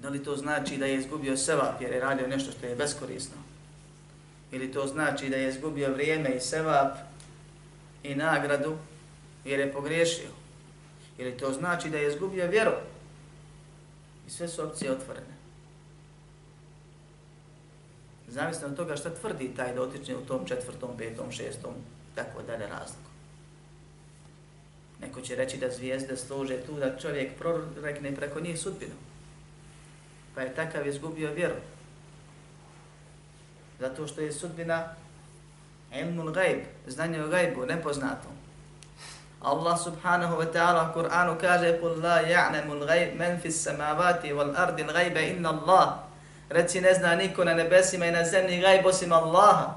Da 0.00 0.08
li 0.08 0.24
to 0.24 0.36
znači 0.36 0.76
da 0.76 0.86
je 0.86 0.96
izgubio 0.96 1.36
sevap 1.36 1.80
jer 1.80 1.92
je 1.92 2.00
radio 2.00 2.26
nešto 2.26 2.52
što 2.52 2.66
je 2.66 2.76
beskorisno? 2.76 3.36
Ili 4.52 4.72
to 4.72 4.86
znači 4.86 5.28
da 5.28 5.36
je 5.36 5.48
izgubio 5.48 5.92
vrijeme 5.92 6.30
i 6.30 6.40
sevap 6.40 6.96
i 8.02 8.14
nagradu 8.14 8.76
jer 9.44 9.60
je 9.60 9.72
pogriješio? 9.72 10.30
Ili 11.18 11.36
to 11.36 11.52
znači 11.52 11.90
da 11.90 11.98
je 11.98 12.08
izgubio 12.08 12.46
vjeru? 12.46 12.72
I 14.26 14.30
sve 14.30 14.48
su 14.48 14.62
opcije 14.62 14.92
otvorene. 14.92 15.38
Zavisno 18.28 18.68
od 18.68 18.76
toga 18.76 18.96
šta 18.96 19.14
tvrdi 19.14 19.54
taj 19.56 19.74
dotični 19.74 20.14
u 20.14 20.26
tom 20.26 20.46
četvrtom, 20.46 20.90
petom, 20.98 21.32
šestom, 21.32 21.74
tako 22.14 22.42
dalje 22.42 22.66
razliku. 22.66 23.10
Neko 25.00 25.20
će 25.20 25.36
reći 25.36 25.56
da 25.56 25.70
zvijezde 25.70 26.16
služe 26.16 26.56
tu 26.56 26.72
da 26.72 26.98
čovjek 26.98 27.38
prorekne 27.38 28.14
preko 28.16 28.40
njih 28.40 28.60
sudbinu 28.60 29.07
Pa 30.37 30.41
je 30.41 30.55
takav 30.55 30.87
izgubio 30.87 31.33
vjeru. 31.33 31.55
Zato 33.79 34.07
što 34.07 34.21
je 34.21 34.31
sudbina 34.31 34.95
ilmul 35.95 36.31
gajb, 36.31 36.59
znanje 36.87 37.23
o 37.23 37.27
gajbu, 37.27 37.65
nepoznatom. 37.65 38.31
Allah 39.41 39.75
subhanahu 39.75 40.39
wa 40.39 40.47
ta'ala 40.53 40.89
u 40.89 40.93
Kur'anu 40.95 41.35
kaže 41.41 41.79
قُلْ 41.81 42.01
لَا 42.01 42.23
يَعْنَمُ 42.23 42.71
الْغَيْبِ 42.71 43.19
مَنْ 43.19 43.39
فِي 43.43 43.47
السَّمَاوَاتِ 43.47 44.23
وَالْأَرْضِ 44.25 44.79
الْغَيْبَ 44.79 45.17
إِنَّ 45.17 45.45
اللَّهِ 45.45 45.87
Reci 46.49 46.81
ne 46.81 46.93
zna 46.93 47.15
niko 47.15 47.43
na 47.43 47.53
nebesima 47.53 48.05
i 48.05 48.11
na 48.11 48.23
zemlji 48.23 48.59
gajb 48.59 48.85
osim 48.85 49.11
Allaha. 49.11 49.75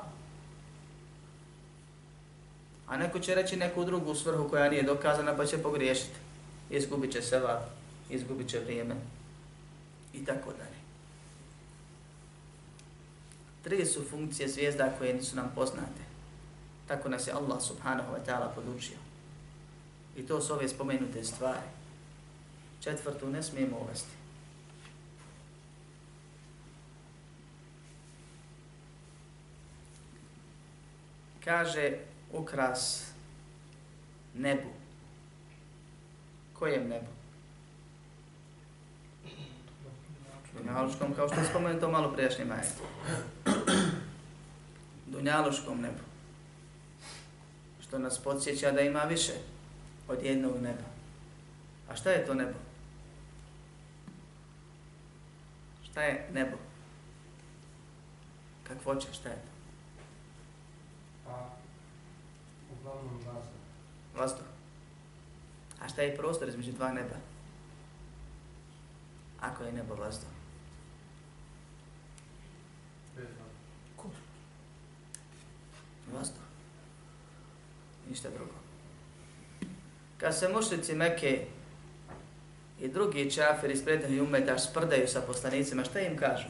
A 2.88 2.96
neko 2.96 3.18
će 3.18 3.34
reći 3.34 3.56
neku 3.56 3.84
drugu 3.84 4.14
svrhu 4.14 4.48
koja 4.48 4.70
nije 4.70 4.82
dokazana 4.82 5.36
pa 5.36 5.46
će 5.46 5.58
pogriješiti. 5.58 6.18
Izgubit 6.70 7.12
će 7.12 7.22
seva, 7.22 7.60
izgubit 8.10 8.48
će 8.48 8.58
vrijeme 8.58 8.94
i 10.13 10.25
tako 10.25 10.51
dalje. 10.51 10.81
Tri 13.63 13.85
su 13.85 14.03
funkcije 14.09 14.49
zvijezda 14.49 14.95
koje 14.97 15.13
nisu 15.13 15.35
nam 15.35 15.51
poznate. 15.55 16.01
Tako 16.87 17.09
nas 17.09 17.27
je 17.27 17.33
Allah 17.33 17.61
subhanahu 17.61 18.13
wa 18.13 18.25
ta'ala 18.25 18.55
podučio. 18.55 18.97
I 20.17 20.27
to 20.27 20.41
su 20.41 20.53
ove 20.53 20.69
spomenute 20.69 21.23
stvari. 21.23 21.67
Četvrtu 22.81 23.29
ne 23.29 23.43
smijemo 23.43 23.77
uvesti. 23.77 24.11
Kaže 31.43 31.97
ukras 32.31 33.11
nebu. 34.35 34.69
Kojem 36.53 36.87
nebu? 36.87 37.20
Dunjaluškom, 40.61 41.13
kao 41.13 41.27
što 41.27 41.39
je 41.39 41.45
spomenuto 41.45 41.91
malo 41.91 42.13
prijašnji 42.13 42.45
majet. 42.45 42.81
Dunjaluškom 45.07 45.81
nebu. 45.81 46.03
Što 47.81 47.99
nas 47.99 48.19
podsjeća 48.19 48.71
da 48.71 48.81
ima 48.81 48.99
više 48.99 49.33
od 50.07 50.23
jednog 50.23 50.61
neba. 50.61 50.87
A 51.89 51.95
šta 51.95 52.09
je 52.09 52.25
to 52.25 52.33
nebo? 52.33 52.59
Šta 55.91 56.01
je 56.01 56.29
nebo? 56.33 56.57
Kakvo 58.67 58.95
će, 58.95 59.13
šta 59.13 59.29
je 59.29 59.35
to? 59.35 59.51
Pa, 61.25 61.49
uglavnom 62.73 63.15
vazduh. 63.15 63.53
Vazduh. 64.15 64.45
A 65.81 65.89
šta 65.89 66.01
je 66.01 66.17
prostor 66.17 66.49
između 66.49 66.71
dva 66.71 66.93
neba? 66.93 67.15
Ako 69.41 69.63
je 69.63 69.71
nebo 69.71 69.95
vazduh. 69.95 70.29
Bez 73.15 73.25
vazduh. 73.25 73.51
Vazduh. 76.13 76.41
Ništa 78.09 78.29
drugo. 78.29 78.53
Kad 80.17 80.37
se 80.37 80.49
mušnici 80.49 80.95
Mekke 80.95 81.45
i 82.81 82.87
drugi 82.87 83.31
čafiri 83.31 83.73
iz 83.73 83.83
prednih 83.83 84.21
umeta 84.21 84.59
sprdaju 84.59 85.07
sa 85.07 85.21
poslanicima, 85.21 85.83
šta 85.83 85.99
im 85.99 86.17
kažu? 86.17 86.47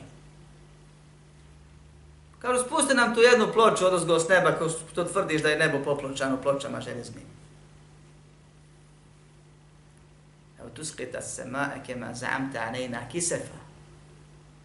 Kažu, 2.39 2.63
spusti 2.63 2.93
nam 2.93 3.15
tu 3.15 3.21
jednu 3.21 3.47
ploču 3.53 3.85
odozgo 3.85 4.19
s 4.19 4.29
neba, 4.29 4.51
ko 4.51 4.69
što 4.69 5.03
tvrdiš 5.03 5.41
da 5.41 5.49
je 5.49 5.59
nebo 5.59 5.83
popločano 5.83 6.41
pločama 6.41 6.81
železnim. 6.81 7.23
Evo 10.59 10.69
tu 10.69 10.85
skrita 10.85 11.21
se 11.21 11.45
ma 11.45 11.69
ekema 11.81 12.13
zamta 12.13 12.59
anejna 12.59 13.09
kisefa. 13.11 13.61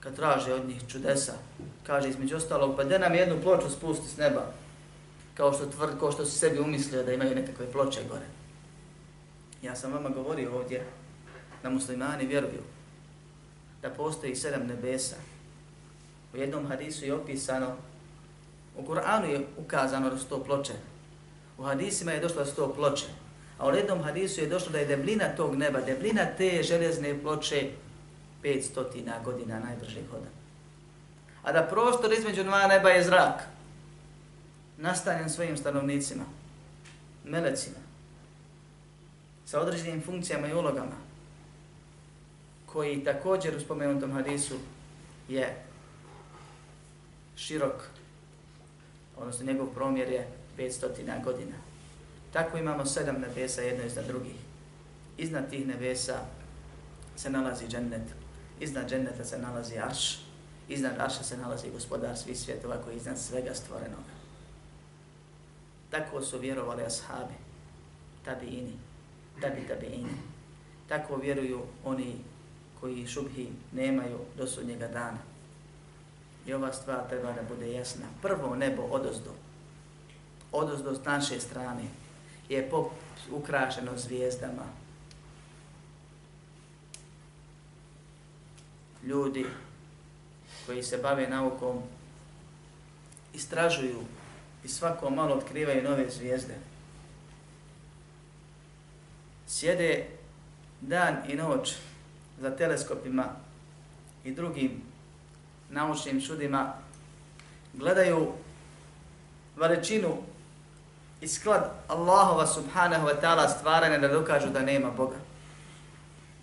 Kad 0.01 0.17
traže 0.17 0.55
od 0.55 0.69
njih 0.69 0.83
čudesa, 0.89 1.33
kaže 1.87 2.09
između 2.09 2.37
ostalog, 2.37 2.77
pa 2.77 2.85
da 2.85 2.99
nam 2.99 3.15
jednu 3.15 3.43
ploču 3.43 3.71
spusti 3.71 4.09
s 4.09 4.17
neba, 4.17 4.53
kao 5.37 5.53
što 5.53 5.67
tvrd, 5.67 5.99
kao 5.99 6.13
što 6.13 6.25
si 6.25 6.39
sebi 6.39 6.59
umislio 6.59 7.03
da 7.03 7.13
imaju 7.13 7.35
nekakve 7.35 7.73
ploče 7.73 8.01
gore. 8.09 8.27
Ja 9.63 9.77
sam 9.77 9.93
vama 9.93 10.09
govorio 10.09 10.57
ovdje 10.57 10.87
da 11.63 11.71
muslimani 11.71 12.27
vjeruju 12.27 12.63
da 13.83 13.91
postoji 13.91 14.37
sedam 14.37 14.67
nebesa. 14.67 15.17
U 16.35 16.37
jednom 16.37 16.67
hadisu 16.67 17.05
je 17.05 17.15
opisano, 17.15 17.77
u 18.77 18.83
Kur'anu 18.83 19.25
je 19.25 19.47
ukazano 19.57 20.11
da 20.11 20.19
su 20.19 20.29
to 20.29 20.45
ploče. 20.45 20.73
U 21.59 21.63
hadisima 21.63 22.13
je 22.13 22.21
došlo 22.21 22.37
da 22.37 22.47
su 22.47 22.57
to 22.57 22.75
ploče. 22.75 23.07
A 23.59 23.69
u 23.69 23.75
jednom 23.75 24.03
hadisu 24.03 24.41
je 24.41 24.49
došlo 24.49 24.73
da 24.73 24.79
je 24.79 24.87
deblina 24.87 25.29
tog 25.37 25.57
neba, 25.57 25.81
deblina 25.81 26.27
te 26.39 26.63
železne 26.63 27.23
ploče 27.23 27.71
500 28.43 29.23
godina 29.25 29.61
najbrže 29.61 30.01
hoda. 30.11 30.29
A 31.43 31.53
da 31.53 31.63
prostor 31.63 32.13
između 32.13 32.45
dva 32.45 32.67
neba 32.67 32.89
je 32.89 33.05
zrak, 33.05 33.43
nastanjen 34.79 35.31
svojim 35.31 35.57
stanovnicima, 35.57 36.25
melecima, 37.25 37.77
sa 39.47 39.61
određenim 39.61 40.03
funkcijama 40.03 40.49
i 40.49 40.55
ulogama, 40.55 40.97
koji 42.67 43.05
također 43.05 43.57
u 43.57 43.61
spomenutom 43.61 44.13
hadisu 44.13 44.55
je 45.29 45.65
širok, 47.37 47.83
odnosno 49.17 49.47
njegov 49.47 49.67
promjer 49.67 50.09
je 50.09 50.29
500 50.59 51.25
godina. 51.25 51.57
Tako 52.33 52.59
imamo 52.59 52.87
sedam 52.87 53.21
nebesa 53.21 53.63
jedno 53.63 53.85
iznad 53.85 54.07
drugih. 54.07 54.35
Iznad 55.19 55.51
tih 55.51 55.67
nebesa 55.67 56.19
se 57.17 57.31
nalazi 57.31 57.69
džennet, 57.69 58.03
iznad 58.61 58.91
dženneta 58.91 59.25
se 59.25 59.39
nalazi 59.39 59.79
arš, 59.79 60.19
iznad 60.69 60.93
arša 60.99 61.23
se 61.23 61.37
nalazi 61.37 61.71
gospodar 61.71 62.17
svih 62.17 62.39
svjetova 62.39 62.77
koji 62.85 62.95
je 62.95 62.97
iznad 62.97 63.19
svega 63.19 63.55
stvorenoga. 63.55 64.16
Tako 65.91 66.23
su 66.23 66.39
vjerovali 66.39 66.83
ashabi, 66.83 67.35
tabiini, 68.25 68.73
tabi 69.41 69.67
tabiini. 69.69 70.17
Tako 70.89 71.17
vjeruju 71.17 71.63
oni 71.85 72.17
koji 72.81 73.07
šubhi 73.07 73.49
nemaju 73.73 74.19
do 74.37 74.47
sudnjega 74.47 74.89
dana. 74.89 75.19
I 76.47 76.55
ova 76.55 76.73
stvar 76.73 77.09
treba 77.09 77.33
da 77.33 77.43
bude 77.43 77.73
jasna. 77.73 78.07
Prvo 78.23 78.57
nebo 78.57 78.83
odozdo, 78.83 79.31
odozdo 80.53 80.95
s 80.95 81.05
naše 81.05 81.41
strane, 81.41 81.83
je 82.49 82.71
pop 82.71 82.93
ukrašeno 83.31 83.93
zvijezdama. 83.97 84.65
Ljudi 89.05 89.47
koji 90.67 90.83
se 90.83 90.99
bave 90.99 91.29
naukom 91.29 91.83
istražuju 93.35 94.01
i 94.67 94.69
svako 94.69 95.11
malo 95.11 95.35
otkrivaju 95.35 95.83
nove 95.83 96.11
zvijezde. 96.11 96.55
Sjede 99.47 100.07
dan 100.81 101.17
i 101.29 101.35
noć 101.35 101.75
za 102.41 102.51
teleskopima 102.51 103.25
i 104.25 104.33
drugim 104.33 104.83
naučnim 105.71 106.21
čudima, 106.21 106.73
gledaju 107.75 108.33
veličinu 109.57 110.17
i 111.21 111.29
sklad 111.29 111.71
Allahova 111.89 112.47
subhanahu 112.47 113.07
wa 113.07 113.21
ta'ala 113.23 113.49
stvarane 113.59 113.99
da 113.99 114.09
dokažu 114.09 114.51
da 114.51 114.63
nema 114.63 114.91
Boga. 114.91 115.17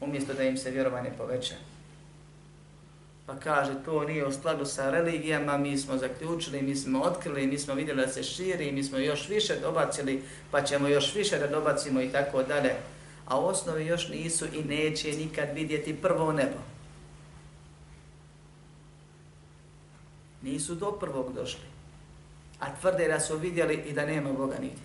Umjesto 0.02 0.34
da 0.34 0.44
im 0.44 0.58
se 0.58 0.72
vjerovanje 0.72 1.12
poveća. 1.18 1.56
Pa 3.26 3.36
kaže, 3.36 3.74
to 3.86 4.04
nije 4.04 4.28
u 4.28 4.32
skladu 4.32 4.66
sa 4.66 4.90
religijama, 4.90 5.58
mi 5.58 5.78
smo 5.78 5.98
zaključili, 5.98 6.62
mi 6.62 6.76
smo 6.76 7.02
otkrili, 7.02 7.48
mi 7.48 7.60
smo 7.60 7.74
vidjeli 7.74 8.02
da 8.02 8.08
se 8.08 8.24
širi, 8.24 8.72
mi 8.72 8.84
smo 8.84 8.98
još 8.98 9.30
više 9.30 9.56
dobacili, 9.62 10.24
pa 10.52 10.62
ćemo 10.62 10.88
još 10.88 11.16
više 11.16 11.40
da 11.40 11.48
dobacimo 11.48 12.02
i 12.02 12.10
tako 12.10 12.44
dalje. 12.44 12.76
A 13.26 13.40
u 13.40 13.46
osnovi 13.46 13.86
još 13.86 14.10
nisu 14.10 14.46
i 14.46 14.64
neće 14.64 15.12
nikad 15.12 15.48
vidjeti 15.54 16.02
prvo 16.02 16.32
nebo. 16.32 16.60
Nisu 20.42 20.76
do 20.76 20.92
prvog 20.92 21.34
došli. 21.34 21.66
A 22.60 22.76
tvrde 22.82 23.08
da 23.08 23.20
su 23.20 23.38
vidjeli 23.38 23.76
i 23.76 23.94
da 23.94 24.06
nema 24.06 24.34
Boga 24.34 24.58
nigdje. 24.60 24.84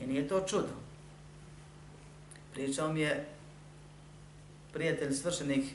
I 0.00 0.06
nije 0.06 0.28
to 0.28 0.40
čudo. 0.40 0.68
Pričao 2.54 2.92
mi 2.92 3.00
je 3.00 3.26
prijatelj 4.72 5.12
svršenih 5.12 5.74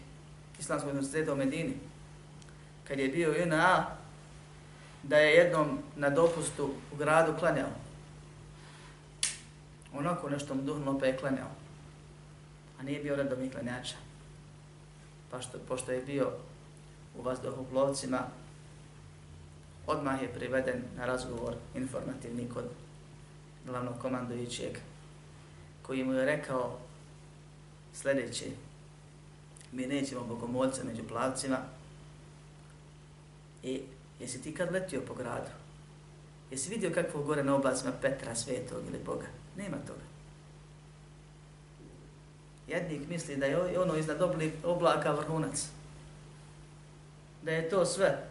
Islamskog 0.64 0.90
univerziteta 0.90 1.34
u 1.34 1.36
Medini, 1.36 1.74
kad 2.88 3.00
je 3.00 3.08
bio 3.08 3.32
u 3.32 3.36
da 5.04 5.18
je 5.18 5.36
jednom 5.36 5.80
na 5.96 6.10
dopustu 6.10 6.70
u 6.94 6.96
gradu 6.96 7.34
klanjao. 7.40 7.70
Onako 9.94 10.30
nešto 10.30 10.56
mu 10.56 10.62
duhnulo 10.62 11.00
pa 11.00 11.06
je 11.06 11.18
klanjao. 11.18 11.50
A 12.80 12.84
nije 12.84 13.04
bio 13.04 13.16
redovni 13.16 13.50
klanjača. 13.50 13.96
Pa 15.32 15.42
što, 15.42 15.58
pošto 15.68 15.92
je 15.92 16.02
bio 16.02 16.32
u 17.18 17.22
vazduhoplovcima, 17.22 18.20
odmah 19.88 20.22
je 20.22 20.34
priveden 20.34 20.84
na 20.98 21.06
razgovor 21.06 21.56
informativni 21.76 22.50
kod 22.54 22.66
glavnog 23.66 24.00
komandujućeg, 24.02 24.78
koji 25.82 26.04
mu 26.04 26.14
je 26.14 26.26
rekao 26.26 26.80
sljedeće, 27.94 28.46
mi 29.74 29.86
nećemo 29.86 30.24
bogomolca 30.24 30.84
među 30.84 31.04
plavcima 31.08 31.58
i 33.64 33.82
jesi 34.20 34.42
ti 34.42 34.56
kad 34.56 34.72
letio 34.72 35.02
po 35.08 35.14
gradu? 35.14 35.50
Jesi 36.52 36.70
vidio 36.70 36.92
kakvo 36.94 37.24
gore 37.24 37.44
na 37.44 37.56
oblacima 37.56 37.92
Petra 38.02 38.36
Svetog 38.36 38.80
ili 38.88 39.04
Boga? 39.06 39.26
Nema 39.58 39.78
toga. 39.78 40.04
Jednik 42.68 43.10
misli 43.10 43.36
da 43.36 43.46
je 43.46 43.80
ono 43.80 43.96
iznad 43.96 44.22
oblaka 44.64 45.12
vrhunac. 45.12 45.68
Da 47.44 47.52
je 47.52 47.70
to 47.70 47.86
sve. 47.86 48.28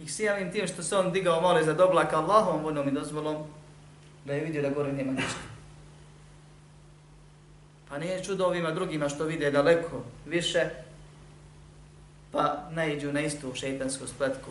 I 0.00 0.08
sijavim 0.08 0.52
tim 0.52 0.66
što 0.66 0.82
se 0.82 0.96
on 0.96 1.12
digao 1.12 1.40
malo 1.40 1.60
iznad 1.60 1.80
oblaka 1.80 2.16
Allahom 2.16 2.62
vodnom 2.62 2.88
i 2.88 2.92
dozvolom, 2.92 3.36
da 4.24 4.32
je 4.32 4.44
vidio 4.44 4.62
da 4.62 4.70
gore 4.70 4.92
nema 4.92 5.12
ništa. 5.12 5.55
Pa 7.88 7.98
nije 7.98 8.24
čudo 8.24 8.44
ovima 8.44 8.70
drugima 8.70 9.08
što 9.08 9.24
vide 9.24 9.50
daleko 9.50 10.02
više, 10.26 10.70
pa 12.32 12.68
naiđu 12.70 13.12
na 13.12 13.20
istu 13.20 13.54
šeitansku 13.54 14.06
spletku, 14.06 14.50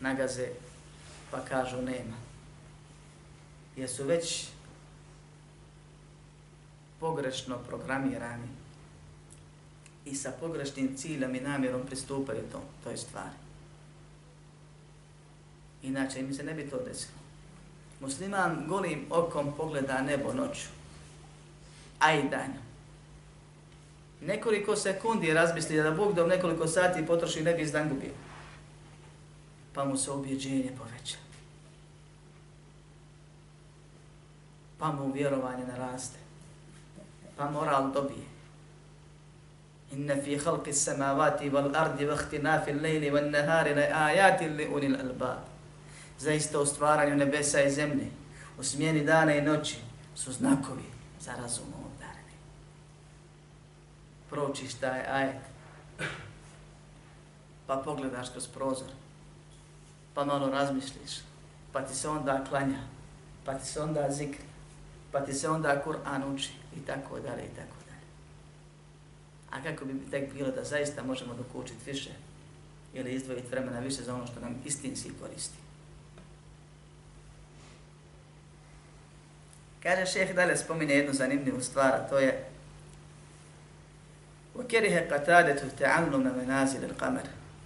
nagaze, 0.00 0.48
pa 1.30 1.40
kažu 1.40 1.82
nema. 1.82 2.16
Jer 3.76 3.90
su 3.90 4.04
već 4.04 4.46
pogrešno 7.00 7.58
programirani 7.58 8.48
i 10.04 10.14
sa 10.14 10.32
pogrešnim 10.40 10.96
ciljem 10.96 11.34
i 11.34 11.40
namjerom 11.40 11.86
pristupaju 11.86 12.42
to, 12.52 12.62
toj 12.84 12.96
stvari. 12.96 13.36
Inače 15.82 16.22
mi 16.22 16.34
se 16.34 16.42
ne 16.42 16.54
bi 16.54 16.70
to 16.70 16.76
desilo. 16.76 17.18
Musliman 18.00 18.64
golim 18.68 19.06
okom 19.10 19.52
pogleda 19.56 20.02
nebo 20.02 20.32
noću, 20.32 20.68
a. 22.02 22.62
Nekoliko 24.20 24.76
sekundi 24.76 25.34
razmisli 25.34 25.82
da 25.82 25.90
Bog 25.90 26.14
dom 26.14 26.28
nekoliko 26.28 26.66
sati 26.66 27.06
potroši 27.06 27.42
ne 27.42 27.54
bi 27.54 27.62
izdan 27.62 27.88
gubio. 27.88 28.12
Pa 29.74 29.84
mu 29.84 29.96
se 29.96 30.10
objeđenje 30.10 30.72
poveća. 30.78 31.16
Pa 34.78 34.92
mu 34.92 35.12
vjerovanje 35.12 35.66
naraste. 35.66 36.18
Pa 37.36 37.50
moral 37.50 37.92
dobije. 37.92 38.32
Inna 39.92 40.14
fi 40.24 40.38
halqi 40.38 40.72
samavati 40.72 41.50
wal 41.50 41.76
ardi 41.76 42.06
wa 42.06 42.14
ihtinafi 42.14 42.70
al-layli 42.70 43.12
wan 43.12 43.30
nahari 43.30 43.74
la 43.74 44.06
ajati 44.06 44.48
li 44.48 44.68
ulil 44.74 44.96
albab. 45.00 45.38
Zaista 46.18 46.60
u 46.60 46.66
stvaranju 46.66 47.16
nebesa 47.16 47.62
i 47.62 47.70
zemlje, 47.70 48.06
u 48.58 48.62
smjeni 48.62 49.04
dana 49.04 49.34
i 49.34 49.42
noći 49.42 49.76
su 50.14 50.32
znakovi 50.32 50.84
za 51.20 51.32
razumom. 51.42 51.81
Pročiš 54.32 54.74
taj 54.74 55.00
ajet, 55.00 55.42
pa 57.66 57.76
pogledaš 57.76 58.30
kroz 58.30 58.48
prozor, 58.48 58.88
pa 60.14 60.24
malo 60.24 60.50
razmisliš, 60.50 61.20
pa 61.72 61.82
ti 61.82 61.94
se 61.94 62.08
onda 62.08 62.44
klanja, 62.48 62.80
pa 63.44 63.54
ti 63.54 63.66
se 63.66 63.80
onda 63.80 64.10
zikri, 64.10 64.44
pa 65.12 65.20
ti 65.20 65.32
se 65.32 65.48
onda 65.48 65.82
Kur'an 65.84 66.34
uči. 66.34 66.50
I 66.76 66.80
tako 66.86 67.20
dalje 67.20 67.42
i 67.42 67.54
tako 67.56 67.76
dalje. 67.86 68.06
A 69.50 69.62
kako 69.62 69.84
bi 69.84 70.10
tek 70.10 70.32
bilo 70.32 70.50
da 70.50 70.64
zaista 70.64 71.02
možemo 71.02 71.34
dokučiti 71.34 71.90
više 71.90 72.10
ili 72.94 73.14
izdvojiti 73.14 73.48
vremena 73.48 73.78
više 73.78 74.02
za 74.02 74.14
ono 74.14 74.26
što 74.26 74.40
nam 74.40 74.62
istinski 74.64 75.10
koristi. 75.20 75.58
Kaže 79.82 80.06
šeheh 80.06 80.36
dalje 80.36 80.56
spomine 80.56 80.94
jednu 80.94 81.12
zanimljivu 81.12 81.60
stvar, 81.60 82.08
to 82.10 82.18
je 82.18 82.51
وكره 84.55 84.99
قتادة 84.99 85.61
تعلم 85.79 86.37
منازل 86.43 86.83
القمر 86.83 87.23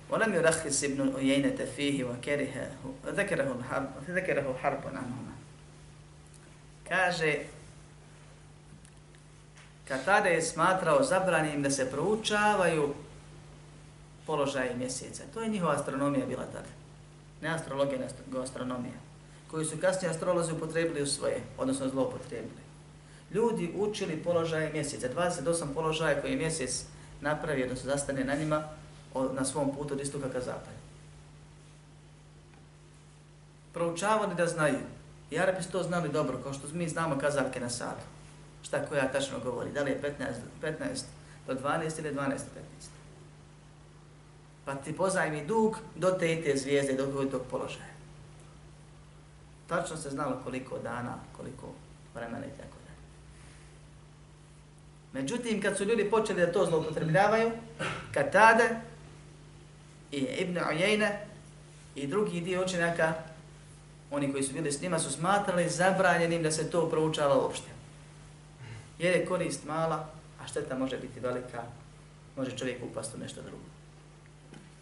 ولم 0.10 0.34
يرخص 0.34 0.84
ابن 0.84 1.15
عيينة 1.15 1.65
فيه 1.76 2.04
وكره 2.04 2.72
ذكره 3.06 3.56
الحرب 3.60 3.89
ذكره 4.10 4.56
حرب 4.62 4.88
عنهما 4.88 5.32
kaže 6.89 7.36
Katada 9.91 10.30
je 10.30 10.41
smatrao 10.41 11.04
zabranim 11.04 11.63
da 11.63 11.72
se 11.72 11.91
proučavaju 11.91 12.94
položaje 14.26 14.76
mjeseca. 14.76 15.24
To 15.34 15.41
je 15.41 15.50
njihova 15.50 15.74
astronomija 15.74 16.26
bila 16.26 16.46
tada. 16.46 16.70
Ne 17.41 17.50
astrologija, 17.50 18.00
nego 18.28 18.41
astronomija. 18.44 18.94
Koju 19.52 19.65
su 19.65 19.78
kasnije 19.78 20.12
astrolozi 20.12 20.52
upotrebili 20.52 21.02
u 21.02 21.08
svoje, 21.08 21.41
odnosno 21.58 21.89
zloupotrebili. 21.89 22.62
Ljudi 23.31 23.73
učili 23.77 24.23
položaje 24.25 24.73
mjeseca. 24.73 25.09
28 25.17 25.75
položaja 25.75 26.21
koje 26.21 26.31
je 26.31 26.37
mjesec 26.37 26.85
napravi, 27.21 27.62
odnosno 27.62 27.91
zastane 27.91 28.25
na 28.25 28.35
njima, 28.35 28.62
na 29.33 29.45
svom 29.45 29.75
putu 29.75 29.95
od 29.95 30.01
istoka 30.01 30.29
ka 30.29 30.41
zapadu. 30.41 30.77
Proučavali 33.73 34.35
da 34.35 34.47
znaju. 34.47 34.79
I 35.31 35.39
Arapi 35.39 35.62
su 35.62 35.71
to 35.71 35.83
znali 35.83 36.09
dobro, 36.09 36.39
kao 36.43 36.53
što 36.53 36.69
mi 36.73 36.89
znamo 36.89 37.19
kazalke 37.19 37.61
na 37.61 37.71
sadu. 37.71 38.01
Šta 38.62 38.87
koja 38.87 39.12
tačno 39.12 39.39
govori, 39.45 39.73
da 39.73 39.83
li 39.83 39.91
je 39.91 40.03
15, 40.62 40.73
15 40.81 41.03
do 41.47 41.55
12 41.55 41.99
ili 41.99 42.15
12 42.15 42.15
do 42.15 42.21
15. 42.21 42.89
Pa 44.65 44.75
ti 44.75 44.97
pozajmi 44.97 45.47
dug 45.47 45.79
do 45.97 46.11
te 46.11 46.33
i 46.33 46.43
te 46.45 46.57
zvijezde, 46.57 46.93
do 46.93 47.25
tog 47.31 47.43
položaja. 47.51 47.97
Tačno 49.67 49.97
se 49.97 50.11
znalo 50.11 50.41
koliko 50.45 50.79
dana, 50.79 51.15
koliko 51.37 51.67
vremena 52.15 52.47
i 52.47 52.51
tako. 52.51 52.76
Međutim, 55.12 55.62
kad 55.62 55.77
su 55.77 55.85
ljudi 55.85 56.11
počeli 56.11 56.40
da 56.40 56.53
to 56.53 56.66
zloupotrebljavaju, 56.66 57.51
kad 58.14 58.33
i 60.12 60.16
Ibn 60.16 60.59
Ujajna 60.59 61.09
i 61.95 62.07
drugi 62.07 62.40
dio 62.40 62.64
učenjaka 62.64 63.14
oni 64.11 64.33
koji 64.33 64.42
su 64.42 64.53
bili 64.53 64.73
s 64.73 64.83
njima 64.83 64.99
su 64.99 65.12
smatrali 65.12 65.69
zabranjenim 65.69 66.42
da 66.42 66.51
se 66.51 66.71
to 66.71 66.90
proučava 66.90 67.38
uopšte. 67.38 67.69
Jer 68.99 69.16
je 69.16 69.27
korist 69.27 69.64
mala, 69.64 70.09
a 70.40 70.47
šteta 70.47 70.79
može 70.79 70.99
biti 70.99 71.21
velika, 71.21 71.62
može 72.37 72.59
čovjek 72.59 72.83
upast 72.83 73.14
u 73.14 73.19
nešto 73.19 73.42
drugo. 73.42 73.64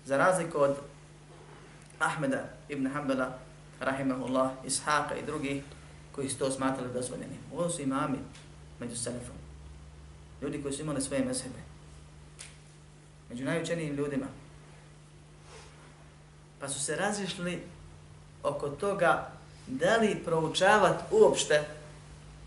Za 0.04 0.16
razliku 0.16 0.58
od 0.58 0.76
Ahmeda 1.98 2.44
ibn 2.68 2.87
Hanbala, 2.87 3.38
rahimahullah, 3.80 4.50
Ishaqa 4.66 5.14
i 5.22 5.26
drugih, 5.26 5.62
koji 6.12 6.28
su 6.28 6.38
to 6.38 6.50
smatrali 6.50 6.92
dozvoljenim. 6.92 7.38
Ovo 7.52 7.70
su 7.70 7.82
imami 7.82 8.18
među 8.80 8.96
selefom. 8.96 9.43
Ljudi 10.44 10.62
koji 10.62 10.74
su 10.74 10.83
imali 10.83 11.00
svoje 11.02 11.24
mezhebe. 11.24 11.59
Među 13.30 13.44
najučenijim 13.44 13.94
ljudima. 13.94 14.26
Pa 16.61 16.68
su 16.68 16.80
se 16.80 16.96
razišli 16.96 17.62
oko 18.42 18.68
toga 18.68 19.30
da 19.66 19.96
li 19.96 20.22
proučavat 20.24 21.02
uopšte 21.11 21.62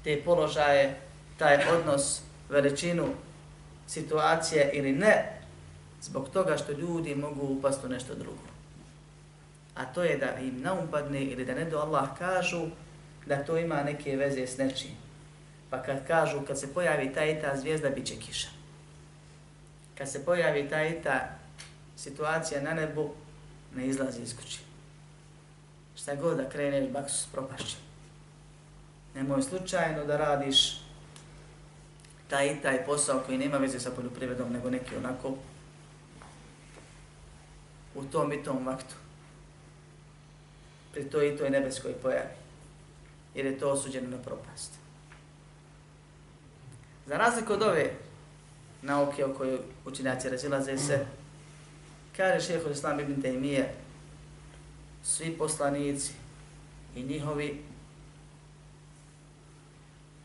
te 0.04 0.22
položaje, 0.26 1.00
taj 1.38 1.58
odnos, 1.70 2.22
veličinu 2.50 3.08
situacije 3.88 4.70
ili 4.74 4.92
ne, 4.92 5.42
zbog 6.02 6.30
toga 6.30 6.58
što 6.58 6.72
ljudi 6.72 7.16
mogu 7.16 7.46
upast 7.46 7.84
u 7.84 7.90
nešto 7.90 8.16
drugo. 8.16 8.48
A 9.76 9.86
to 9.86 10.04
je 10.04 10.18
da 10.18 10.40
im 10.40 10.62
naumpadne 10.62 11.22
ili 11.22 11.46
da 11.46 11.54
ne 11.54 11.66
do 11.66 11.80
Allah 11.80 12.10
kažu 12.18 12.66
da 13.26 13.44
to 13.44 13.58
ima 13.58 13.84
neke 13.84 14.16
veze 14.16 14.48
s 14.48 14.58
nečim. 14.58 15.07
Pa 15.70 15.84
kad 15.84 16.08
kažu, 16.08 16.42
kad 16.48 16.60
se 16.60 16.74
pojavi 16.74 17.14
ta 17.14 17.26
i 17.26 17.42
ta 17.42 17.58
zvijezda, 17.58 17.90
bit 17.90 18.08
će 18.08 18.16
kiša. 18.16 18.48
Kad 19.98 20.12
se 20.12 20.26
pojavi 20.26 20.70
ta 20.70 20.86
i 20.86 21.02
ta 21.04 21.30
situacija 21.96 22.62
na 22.62 22.74
nebu, 22.74 23.14
ne 23.76 23.88
izlazi 23.88 24.22
iz 24.22 24.36
kuće 24.36 24.68
šta 26.08 26.16
god 26.16 26.38
da 26.38 26.50
kreneš, 26.50 26.90
baksus 26.92 27.28
propašće. 27.32 27.76
Nemoj 29.16 29.42
slučajno 29.42 30.06
da 30.06 30.18
radiš 30.18 30.82
taj 32.30 32.48
i 32.48 32.62
taj 32.62 32.86
posao 32.86 33.24
koji 33.26 33.38
nema 33.38 33.58
veze 33.58 33.80
sa 33.80 33.92
poljoprivredom, 33.92 34.54
nego 34.54 34.70
neki 34.70 34.96
onako 34.96 35.34
u 37.96 38.04
tom 38.04 38.34
i 38.34 38.44
tom 38.44 38.66
vaktu. 38.66 38.96
Pri 40.94 41.10
toj 41.10 41.34
i 41.34 41.38
toj 41.38 41.50
nebeskoj 41.50 41.94
pojavi. 41.94 42.36
jer 43.36 43.46
je 43.46 43.60
to 43.60 43.72
osuđeno 43.72 44.10
na 44.10 44.18
propast. 44.18 44.72
Za 47.08 47.18
razliku 47.18 47.54
od 47.54 47.62
ove 47.62 47.92
nauke 48.82 49.26
o 49.26 49.34
kojoj 49.34 49.60
učinjaci 49.86 50.30
razilaze 50.30 50.78
se, 50.78 51.06
kaže 52.18 52.46
šeheh 52.46 52.72
Islam 52.72 53.00
ibn 53.00 53.22
Taymiye, 53.22 53.64
svi 55.04 55.38
poslanici 55.38 56.12
i 56.96 57.04
njihovi 57.04 57.64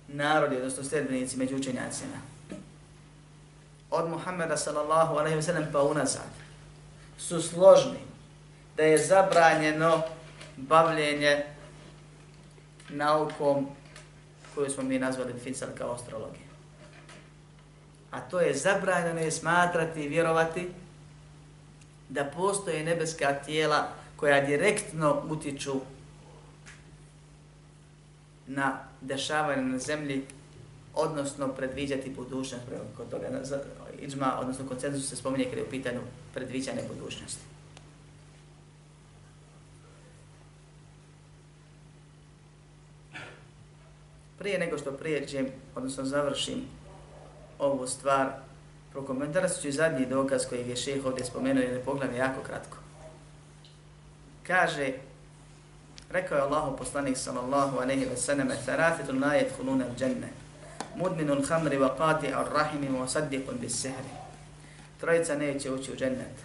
narodi, 0.09 0.57
odnosno 0.57 0.85
sljedbenici 0.85 1.37
među 1.37 1.57
učenjacima, 1.57 2.17
od 3.91 4.11
Muhammeda 4.11 4.57
sallallahu 4.57 5.17
alaihi 5.17 5.37
wa 5.37 5.43
sallam 5.43 5.67
pa 5.73 5.83
unazad, 5.83 6.31
su 7.19 7.43
složni 7.43 8.01
da 8.77 8.83
je 8.83 8.99
zabranjeno 8.99 10.03
bavljenje 10.57 11.45
naukom 12.89 13.67
koju 14.55 14.71
smo 14.71 14.83
mi 14.83 14.99
nazvali 14.99 15.33
Finsal 15.45 15.69
kao 15.79 15.93
astrologija. 15.93 16.52
A 18.13 18.21
to 18.21 18.41
je 18.41 18.55
zabranjeno 18.55 19.21
je 19.21 19.31
smatrati 19.31 20.01
i 20.01 20.09
vjerovati 20.09 20.69
da 22.09 22.25
postoje 22.25 22.85
nebeska 22.85 23.35
tijela 23.35 23.89
koja 24.17 24.47
direktno 24.47 25.23
utiču 25.29 25.81
na 28.47 28.79
dešavanje 29.01 29.63
na 29.63 29.79
zemlji, 29.79 30.23
odnosno 30.95 31.49
predviđati 31.49 32.11
budućnost. 32.11 32.65
Kod 32.97 33.11
toga 33.11 33.27
iđma, 34.01 34.39
odnosno 34.41 34.69
koncenzus 34.69 35.09
se 35.09 35.17
spominje 35.17 35.45
kada 35.45 35.57
je 35.57 35.67
u 35.67 35.71
pitanju 35.71 36.01
predviđane 36.35 36.83
budućnosti. 36.89 37.43
Prije 44.39 44.59
nego 44.59 44.79
što 44.79 44.93
prijeđem, 44.93 45.49
odnosno 45.75 46.05
završim 46.05 46.63
ovu 47.63 47.87
stvar, 47.87 48.29
prokomentarat 48.93 49.61
ću 49.63 49.73
zadnji 49.73 50.07
dokaz 50.07 50.47
koji 50.49 50.69
je 50.69 50.77
šeh 50.77 51.07
ovdje 51.07 51.25
spomenuo, 51.25 51.63
jer 51.63 51.73
je 51.73 51.85
pogledam 51.85 52.17
jako 52.17 52.41
kratko. 52.41 52.77
Kaže, 54.47 54.93
rekao 56.11 56.37
je 56.37 56.43
Allahu 56.43 56.77
poslanik 56.77 57.17
sallallahu 57.17 57.79
aleyhi 57.79 58.11
ve 58.11 58.17
sallam, 58.17 58.49
tharafetun 58.67 59.21
la 59.21 59.35
yedhuluna 59.35 59.85
al 59.85 59.95
dženne, 59.97 60.29
mudminun 60.97 61.45
hamri 61.49 61.79
wa 61.79 61.97
qati 61.99 62.35
ar 62.35 62.47
rahimi 62.53 62.89
wa 62.89 63.09
saddiqun 63.09 63.59
bis 63.61 63.81
sehri. 63.83 64.13
Trojica 65.01 65.35
neće 65.35 65.71
ući 65.71 65.93
u 65.93 65.97
džennet. 65.97 66.37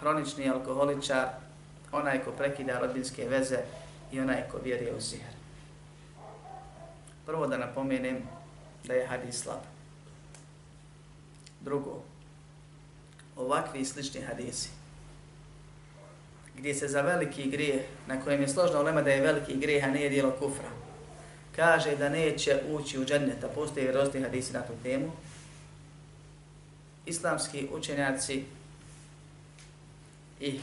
Hronični 0.00 0.50
alkoholičar, 0.50 1.28
onaj 1.92 2.24
ko 2.24 2.30
prekida 2.30 2.78
rodinske 2.78 3.28
veze 3.28 3.58
i 4.12 4.20
onaj 4.20 4.48
ko 4.52 4.58
vjeruje 4.64 4.94
u 4.94 5.00
sihr. 5.00 5.36
Prvo 7.26 7.46
da 7.46 7.56
napomenem 7.56 8.35
da 8.86 8.94
je 8.94 9.06
hadis 9.06 9.42
slab. 9.42 9.60
Drugo, 11.60 12.02
ovakvi 13.36 13.84
slični 13.84 14.20
hadisi, 14.20 14.68
gdje 16.58 16.74
se 16.74 16.88
za 16.88 17.00
veliki 17.00 17.50
grijeh, 17.50 17.82
na 18.06 18.20
kojem 18.20 18.40
je 18.40 18.48
složno 18.48 18.80
ulema 18.80 19.02
da 19.02 19.10
je 19.10 19.20
veliki 19.20 19.56
grijeh, 19.56 19.84
a 19.84 19.90
nije 19.90 20.08
dijelo 20.08 20.30
kufra, 20.30 20.68
kaže 21.56 21.96
da 21.96 22.08
neće 22.08 22.62
ući 22.70 22.98
u 22.98 23.04
džennet, 23.04 23.44
a 23.44 23.48
postoje 23.48 23.92
rosti 23.92 24.20
hadisi 24.20 24.52
na 24.52 24.62
tu 24.62 24.72
temu, 24.82 25.12
islamski 27.06 27.68
učenjaci 27.72 28.44
ih 30.40 30.60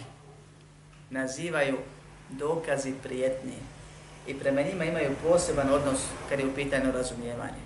nazivaju 1.10 1.78
dokazi 2.30 2.94
prijetni 3.04 3.56
i 4.28 4.40
prema 4.40 4.62
njima 4.62 4.86
imaju 4.86 5.12
poseban 5.24 5.70
odnos 5.70 6.00
kad 6.30 6.40
je 6.40 6.46
u 6.46 6.56
pitanju 6.56 6.92
razumijevanje. 6.92 7.63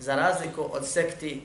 Za 0.00 0.14
razliku 0.14 0.68
od 0.72 0.86
sekti 0.86 1.42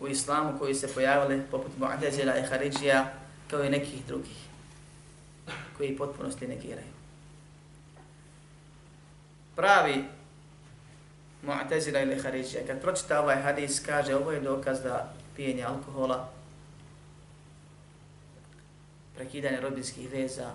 u 0.00 0.08
islamu 0.08 0.58
koji 0.58 0.74
se 0.74 0.94
pojavili 0.94 1.42
poput 1.50 1.72
Mu'tazila 1.78 2.38
i 2.38 2.46
Haridžija 2.46 3.12
kao 3.50 3.64
i 3.64 3.70
nekih 3.70 4.06
drugih 4.06 4.36
koji 5.76 5.96
potpunosti 5.96 6.48
negiraju. 6.48 6.96
Pravi 9.56 10.04
Mu'tazila 11.42 12.02
ili 12.02 12.22
Haridžija, 12.22 12.66
kad 12.66 12.80
pročita 12.80 13.20
ovaj 13.20 13.42
hadis, 13.42 13.80
kaže 13.86 14.16
ovo 14.16 14.32
je 14.32 14.40
dokaz 14.40 14.82
da 14.82 15.12
pijenje 15.36 15.64
alkohola, 15.64 16.28
prekidanje 19.14 19.60
rodinskih 19.60 20.10
veza 20.12 20.50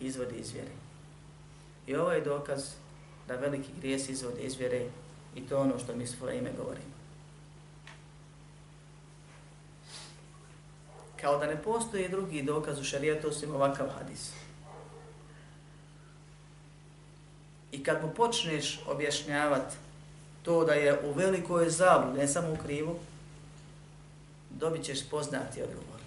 izvodi 0.00 0.34
iz 0.36 0.52
vjere. 0.52 0.70
I 1.86 1.96
ovo 1.96 2.12
je 2.12 2.20
dokaz 2.20 2.64
da 3.28 3.34
veliki 3.34 3.68
grijes 3.80 4.08
izvode 4.08 4.40
iz 4.40 4.56
vjere 4.56 4.86
i 5.34 5.40
to 5.40 5.60
ono 5.60 5.78
što 5.78 5.96
mi 5.96 6.06
svoje 6.06 6.38
ime 6.38 6.50
govorimo. 6.56 6.90
Kao 11.20 11.38
da 11.38 11.46
ne 11.46 11.62
postoji 11.62 12.08
drugi 12.08 12.42
dokaz 12.42 12.78
u 12.78 12.84
šarijetu 12.84 13.28
osim 13.28 13.54
ovakav 13.54 13.88
hadis. 13.88 14.32
I 17.72 17.82
kad 17.82 18.02
mu 18.02 18.14
počneš 18.14 18.80
objašnjavati 18.86 19.76
to 20.42 20.64
da 20.64 20.72
je 20.72 21.00
u 21.04 21.12
velikoj 21.12 21.70
zabludi, 21.70 22.18
ne 22.18 22.28
samo 22.28 22.52
u 22.52 22.56
krivu, 22.56 22.98
dobit 24.50 24.84
ćeš 24.84 25.08
poznati 25.08 25.62
odgovor. 25.62 26.00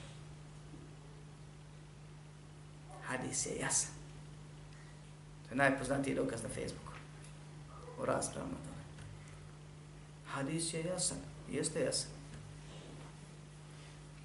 Hadis 3.04 3.46
je 3.46 3.56
jasan. 3.56 3.92
To 5.44 5.54
je 5.54 5.58
najpoznatiji 5.58 6.16
dokaz 6.16 6.44
na 6.44 6.50
Facebooku. 6.50 6.94
U 8.02 8.06
raspravama 8.06 8.54
to. 8.54 8.73
Hadis 10.34 10.74
je 10.74 10.84
jasan. 10.84 11.18
Jeste 11.50 11.80
jasan. 11.80 12.10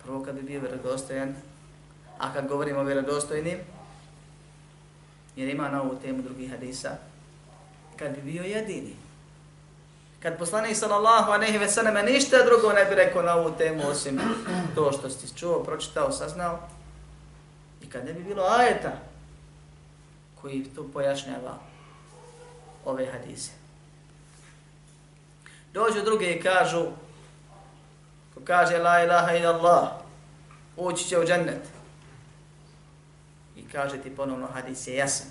Prvo 0.03 0.25
kad 0.25 0.35
bi 0.35 0.43
bio 0.43 0.61
vjerodostojan, 0.61 1.35
a 2.19 2.33
kad 2.33 2.49
govorimo 2.49 2.81
o 2.81 2.85
vjerodostojnim, 2.85 3.59
jer 5.37 5.49
ima 5.49 5.69
na 5.69 5.83
ovu 5.83 5.97
temu 6.03 6.23
drugih 6.23 6.51
hadisa, 6.51 6.97
kad 7.97 8.15
bi 8.15 8.33
bio 8.33 8.43
jedini. 8.43 8.97
Kad 10.23 10.39
poslanik 10.39 10.77
sallallahu 10.77 11.31
alejhi 11.31 11.59
ve 11.59 11.69
sellem 11.69 12.07
ništa 12.07 12.37
drugo 12.45 12.73
ne 12.73 12.85
bi 12.85 12.95
rekao 12.95 13.23
na 13.23 13.35
ovu 13.35 13.51
temu 13.59 13.83
osim 13.89 14.21
to 14.75 14.93
što 14.93 15.11
si 15.11 15.37
čuo, 15.37 15.65
pročitao, 15.65 16.13
saznao. 16.13 16.59
I 17.83 17.91
kad 17.91 18.05
ne 18.05 18.13
bi 18.13 18.25
bilo 18.25 18.43
ajeta 18.43 18.93
koji 20.41 20.65
to 20.65 20.91
pojašnjava 20.93 21.59
ove 22.85 23.07
hadise. 23.07 23.68
Dođu 25.79 26.03
drugi 26.05 26.27
i 26.27 26.41
kažu, 26.43 26.87
ko 28.35 28.41
kaže 28.45 28.79
la 28.79 29.05
ilaha 29.05 29.33
ila 29.33 29.55
Allah, 29.55 29.89
ući 30.77 31.05
će 31.05 31.19
u 31.19 31.25
džennet. 31.25 31.63
I 33.57 33.69
kaže 33.73 34.03
ti 34.03 34.17
ponovno 34.17 34.47
hadis 34.47 34.87
je 34.87 34.97
jasan. 34.97 35.27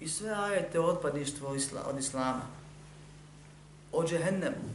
I 0.00 0.08
sve 0.08 0.30
ajete 0.30 0.80
otpadništvo 0.80 1.56
od 1.88 1.98
islama, 1.98 2.42
o 3.92 4.04
džehennemu, 4.04 4.70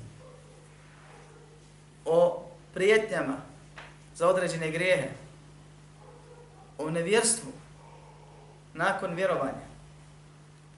o 2.06 2.46
prijetnjama 2.74 3.38
za 4.15 4.28
određene 4.28 4.72
grijehe, 4.72 5.10
o 6.78 6.89
nevjerstvu, 6.89 7.52
nakon 8.74 9.15
vjerovanja, 9.15 9.68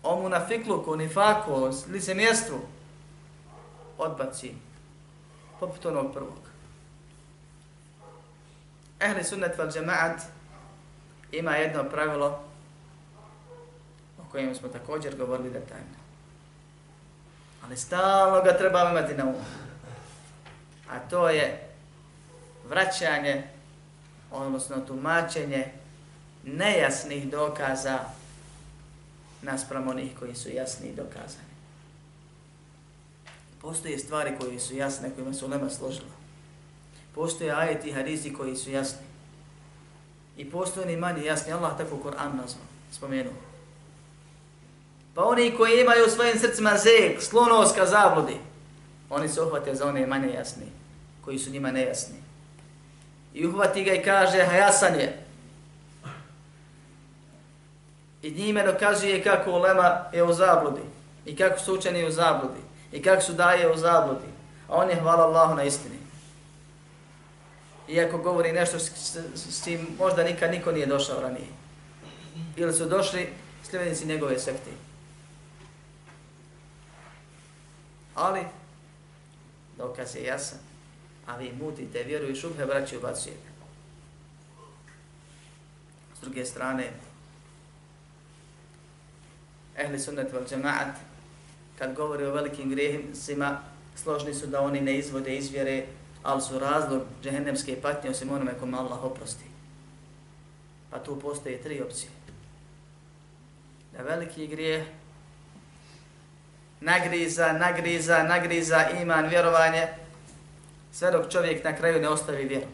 o 0.04 0.22
munafikluku, 0.22 0.96
nifaku, 0.96 1.52
o 1.54 1.74
licemjerstvu, 1.90 2.60
odbaci 4.02 4.54
poput 5.60 5.86
onog 5.86 6.14
prvog. 6.14 6.40
Ehli 9.00 9.24
sunnet 9.24 9.58
val 9.58 9.72
džemaat 9.72 10.22
ima 11.32 11.52
jedno 11.52 11.84
pravilo 11.84 12.44
o 14.20 14.24
kojem 14.32 14.56
smo 14.56 14.68
također 14.68 15.18
govorili 15.18 15.50
detaljno. 15.50 16.02
Ali 17.66 17.78
stalno 17.78 18.42
ga 18.44 18.58
trebamo 18.58 18.90
imati 18.90 19.14
na 19.14 19.24
umu. 19.24 19.46
A 20.90 21.00
to 21.10 21.30
je 21.30 21.70
vraćanje, 22.70 23.48
odnosno 24.32 24.78
tumačenje 24.88 25.72
nejasnih 26.44 27.32
dokaza 27.32 28.00
naspram 29.42 29.88
onih 29.88 30.12
koji 30.20 30.36
su 30.36 30.50
jasni 30.50 30.88
i 30.88 30.96
dokazani. 30.96 31.51
Postoje 33.62 34.00
stvari 34.00 34.32
koje 34.40 34.60
su 34.60 34.76
jasne, 34.76 35.10
kojima 35.16 35.34
su 35.34 35.48
nema 35.48 35.70
složila. 35.70 36.12
Postoje 37.16 37.52
ajeti 37.52 37.90
i 37.90 37.94
hadisi 37.94 38.34
koji 38.34 38.56
su 38.56 38.72
jasni. 38.72 39.06
I 40.38 40.52
postoje 40.52 40.86
ni 40.86 40.98
manje 40.98 41.26
jasni. 41.26 41.54
Allah 41.54 41.78
tako 41.78 41.98
Kur'an 41.98 42.38
nazva, 42.38 42.62
spomenuo. 42.92 43.34
Pa 45.16 45.24
oni 45.24 45.54
koji 45.58 45.82
imaju 45.82 46.06
u 46.06 46.10
svojim 46.10 46.40
srcima 46.40 46.78
zeg, 46.78 47.22
sklonost 47.22 47.76
ka 47.76 47.86
zabludi, 47.86 48.38
oni 49.10 49.30
se 49.30 49.42
uhvate 49.42 49.76
za 49.76 49.86
one 49.86 50.08
manje 50.08 50.34
jasni, 50.34 50.66
koji 51.26 51.40
su 51.40 51.50
njima 51.50 51.72
nejasni. 51.72 52.16
I 53.34 53.48
uhvati 53.48 53.84
ga 53.84 53.94
i 53.94 54.04
kaže, 54.04 54.44
ha 54.44 54.56
jasan 54.56 54.96
je. 54.96 55.26
I 58.22 58.32
njime 58.32 58.64
dokazuje 58.64 59.24
kako 59.24 59.52
ulema 59.52 60.04
je 60.14 60.24
u 60.24 60.34
zabludi. 60.34 60.82
I 61.26 61.36
kako 61.36 61.60
su 61.60 61.74
učeni 61.74 62.08
u 62.08 62.12
zabludi. 62.12 62.71
I 62.92 63.02
kako 63.02 63.22
su 63.22 63.34
daje 63.34 63.72
u 63.72 63.78
zabludi. 63.78 64.28
A 64.68 64.76
on 64.76 64.90
je 64.90 65.00
hvala 65.02 65.24
Allahu 65.24 65.56
na 65.56 65.64
istini. 65.64 65.96
Iako 67.88 68.18
govori 68.18 68.52
nešto 68.52 68.80
s, 68.80 69.18
s 69.36 69.64
čim 69.64 69.88
možda 70.00 70.24
nikad 70.24 70.52
niko 70.52 70.72
nije 70.72 70.86
došao 70.86 71.22
ranije. 71.22 71.48
Ili 72.56 72.74
su 72.74 72.86
došli 72.86 73.34
sljedenici 73.64 74.06
njegove 74.06 74.40
sekte. 74.40 74.72
Ali, 78.16 78.42
dokaz 79.78 80.16
je 80.16 80.24
jasan. 80.24 80.60
A 81.28 81.38
vi 81.38 81.52
mutite 81.62 82.04
vjeru 82.04 82.28
i 82.28 82.36
šubhe 82.36 82.66
braći 82.66 82.98
ubacujete. 82.98 83.52
S 86.18 86.22
druge 86.22 86.46
strane, 86.46 86.92
ehli 89.78 90.00
sunnet 90.00 90.34
vel 90.34 90.46
džemaat, 90.50 90.96
kad 91.82 91.94
govori 91.94 92.26
o 92.26 92.34
velikim 92.34 92.70
grehima, 92.70 93.60
složni 93.96 94.34
su 94.34 94.48
da 94.48 94.62
oni 94.62 94.82
ne 94.82 94.98
izvode 94.98 95.36
izvjere, 95.38 95.86
ali 96.24 96.42
su 96.42 96.60
razlog 96.60 97.02
džehennemske 97.24 97.82
patnje 97.82 98.10
osim 98.10 98.32
onome 98.32 98.54
kome 98.60 98.78
Allah 98.78 99.04
oprosti. 99.04 99.44
Pa 100.90 101.00
tu 101.00 101.20
postoje 101.20 101.62
tri 101.62 101.82
opcije. 101.82 102.10
Da 103.98 104.04
veliki 104.04 104.48
grijeh 104.48 104.84
nagriza, 106.80 107.54
nagriza, 107.54 108.24
nagriza 108.24 108.90
iman, 109.02 109.28
vjerovanje, 109.28 109.88
sve 110.92 111.12
dok 111.12 111.32
čovjek 111.32 111.64
na 111.64 111.76
kraju 111.76 112.02
ne 112.02 112.10
ostavi 112.10 112.46
vjeru. 112.46 112.68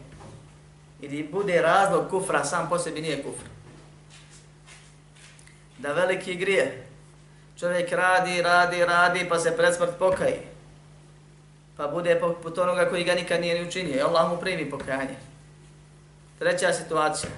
Ili 1.00 1.28
bude 1.32 1.62
razlog 1.62 2.10
kufra, 2.10 2.44
sam 2.44 2.68
po 2.68 2.78
sebi 2.78 3.00
nije 3.00 3.22
kufr. 3.22 3.44
Da 5.78 5.92
veliki 5.92 6.34
grije, 6.34 6.87
čovjek 7.60 7.92
radi, 7.92 8.42
radi, 8.42 8.84
radi, 8.84 9.26
pa 9.28 9.38
se 9.38 9.56
pred 9.56 9.74
smrt 9.74 9.98
pokaje. 9.98 10.42
Pa 11.76 11.86
bude 11.86 12.20
poput 12.20 12.58
onoga 12.58 12.88
koji 12.88 13.04
ga 13.04 13.14
nikad 13.14 13.40
nije 13.40 13.54
ni 13.54 13.68
učinio 13.68 13.96
i 13.96 14.00
Allah 14.00 14.30
mu 14.30 14.36
primi 14.36 14.70
pokajanje. 14.70 15.16
Treća 16.38 16.72
situacija, 16.72 17.30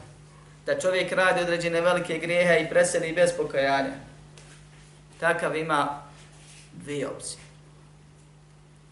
da 0.66 0.80
čovjek 0.80 1.12
radi 1.12 1.40
određene 1.40 1.80
velike 1.80 2.18
grijehe 2.18 2.60
i 2.60 2.68
preseli 2.68 3.12
bez 3.12 3.30
pokajanja. 3.36 3.94
Takav 5.20 5.56
ima 5.56 6.02
dvije 6.72 7.08
opcije. 7.08 7.40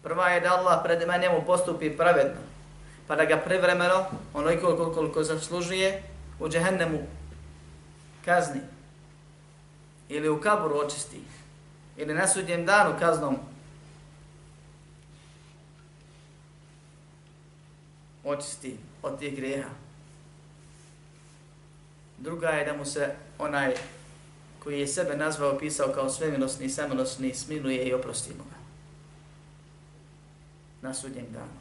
Prva 0.03 0.29
je 0.29 0.39
da 0.39 0.53
Allah 0.53 0.79
pred 0.83 1.07
njemu 1.21 1.43
postupi 1.45 1.97
pravedno, 1.97 2.41
pa 3.07 3.15
da 3.15 3.25
ga 3.25 3.37
prevremeno, 3.37 4.05
onoliko 4.33 4.65
koliko, 4.65 4.93
koliko 4.93 5.23
zaslužuje, 5.23 6.03
u 6.39 6.49
džehennemu 6.49 6.99
kazni. 8.25 8.61
Ili 10.09 10.29
u 10.29 10.41
kaburu 10.41 10.75
očisti. 10.85 11.21
Ili 11.97 12.13
na 12.13 12.27
sudnjem 12.27 12.65
danu 12.65 12.95
kaznom 12.99 13.37
očisti 18.23 18.77
od 19.01 19.19
tih 19.19 19.35
grijeha. 19.35 19.69
Druga 22.17 22.47
je 22.47 22.65
da 22.65 22.77
mu 22.77 22.85
se 22.85 23.15
onaj 23.37 23.75
koji 24.63 24.79
je 24.79 24.87
sebe 24.87 25.17
nazvao, 25.17 25.57
pisao 25.57 25.93
kao 25.93 26.09
svemilosni 26.09 26.65
i 26.65 26.69
samilosni, 26.69 27.33
smiluje 27.33 27.83
i 27.83 27.93
oprosti 27.93 28.29
mu 28.29 28.43
ga. 28.43 28.57
Na 30.81 30.93
sudnjem 30.93 31.25
danu. 31.33 31.58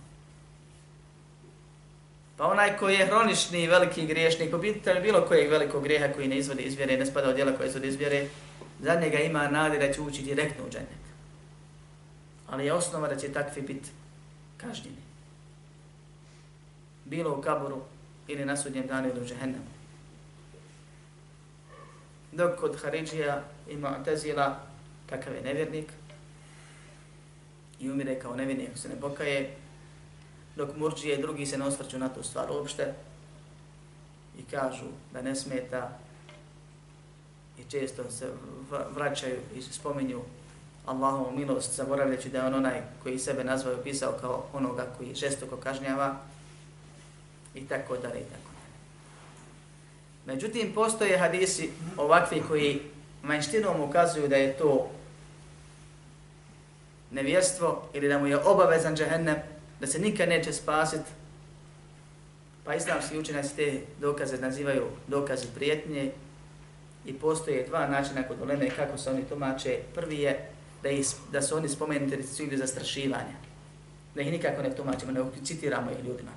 Pa 2.38 2.46
onaj 2.46 2.76
koji 2.76 2.94
je 2.94 3.06
hronični 3.06 3.66
veliki 3.66 4.06
griješnik, 4.06 4.50
po 4.50 4.60
pitanju 4.60 5.02
bilo 5.02 5.24
kojeg 5.26 5.50
velikog 5.50 5.82
grijeha 5.82 6.12
koji 6.14 6.28
ne 6.28 6.38
izvodi 6.38 6.62
izvjere, 6.62 6.96
ne 6.96 7.06
spada 7.06 7.28
od 7.28 7.34
djela 7.34 7.56
koje 7.56 7.68
izvodi 7.68 7.88
izvjere, 7.88 8.26
za 8.80 8.94
njega 8.94 9.18
ima 9.18 9.48
nade 9.48 9.78
da 9.78 9.92
će 9.92 10.00
ući 10.00 10.22
direktno 10.22 10.64
u 10.66 10.70
džennet. 10.70 11.04
Ali 12.46 12.66
je 12.66 12.72
osnova 12.72 13.08
da 13.08 13.16
će 13.16 13.32
takvi 13.32 13.62
biti 13.62 13.90
kažnjeni. 14.56 15.02
Bilo 17.04 17.38
u 17.38 17.42
kaburu 17.42 17.82
ili 18.28 18.44
na 18.44 18.56
sudnjem 18.56 18.86
danu 18.86 19.08
ili 19.08 19.20
u 19.20 19.26
džehennemu 19.26 19.78
dok 22.32 22.60
kod 22.60 22.76
Haridžija 22.82 23.42
ima 23.70 24.04
tezila 24.04 24.60
kakav 25.10 25.34
je 25.34 25.42
nevjernik 25.42 25.86
i 27.80 27.90
umire 27.90 28.20
kao 28.20 28.36
nevjernik 28.36 28.68
ako 28.68 28.78
se 28.78 28.88
ne 28.88 29.00
pokaje, 29.00 29.54
dok 30.58 30.76
Murđije 30.76 31.16
i 31.16 31.22
drugi 31.22 31.46
se 31.46 31.58
ne 31.58 31.64
osvrću 31.64 31.98
na 31.98 32.08
tu 32.08 32.22
stvar 32.22 32.50
uopšte 32.50 32.94
i 34.38 34.42
kažu 34.50 34.84
da 35.12 35.22
ne 35.22 35.34
smeta 35.34 35.98
i 37.58 37.70
često 37.70 38.02
se 38.10 38.26
vraćaju 38.94 39.36
i 39.56 39.62
spominju 39.62 40.20
Allahovu 40.86 41.36
milost, 41.36 41.76
zaboravljajući 41.76 42.28
da 42.28 42.38
je 42.38 42.46
on 42.46 42.54
onaj 42.54 42.82
koji 43.02 43.18
sebe 43.18 43.44
nazvao 43.44 43.72
i 43.72 43.76
opisao 43.76 44.12
kao 44.20 44.46
onoga 44.52 44.86
koji 44.98 45.14
žestoko 45.14 45.56
kažnjava 45.56 46.16
i 47.54 47.66
tako 47.66 47.96
dalje 47.96 48.20
i 48.20 48.24
tako. 48.24 48.50
Međutim, 50.26 50.72
postoje 50.74 51.18
hadisi 51.18 51.70
ovakvi 51.96 52.42
koji 52.48 52.80
manjštinom 53.22 53.80
ukazuju 53.80 54.28
da 54.28 54.36
je 54.36 54.58
to 54.58 54.90
nevjerstvo 57.10 57.88
ili 57.94 58.08
da 58.08 58.18
mu 58.18 58.26
je 58.26 58.38
obavezan 58.38 58.96
džehennem, 58.96 59.36
da 59.80 59.86
se 59.86 59.98
nikad 59.98 60.28
neće 60.28 60.52
spasiti. 60.52 61.10
Pa 62.64 62.74
islamski 62.74 63.18
učenjaci 63.18 63.56
te 63.56 63.80
dokaze 64.00 64.38
nazivaju 64.38 64.86
dokaze 65.06 65.46
prijetnje 65.54 66.12
i 67.06 67.12
postoje 67.12 67.66
dva 67.68 67.86
načina 67.86 68.22
kod 68.22 68.40
uleme 68.42 68.70
kako 68.70 68.98
se 68.98 69.10
oni 69.10 69.24
tumače. 69.24 69.78
Prvi 69.94 70.18
je 70.18 70.50
da, 70.82 70.88
is, 70.88 71.16
da 71.32 71.42
su 71.42 71.56
oni 71.56 71.68
spomenuti 71.68 72.22
cilju 72.22 72.58
zastrašivanja. 72.58 73.36
Da 74.14 74.20
ih 74.20 74.32
nikako 74.32 74.62
ne 74.62 74.76
tumačimo, 74.76 75.12
ne 75.12 75.24
citiramo 75.44 75.90
ih 75.90 76.04
ljudima. 76.04 76.30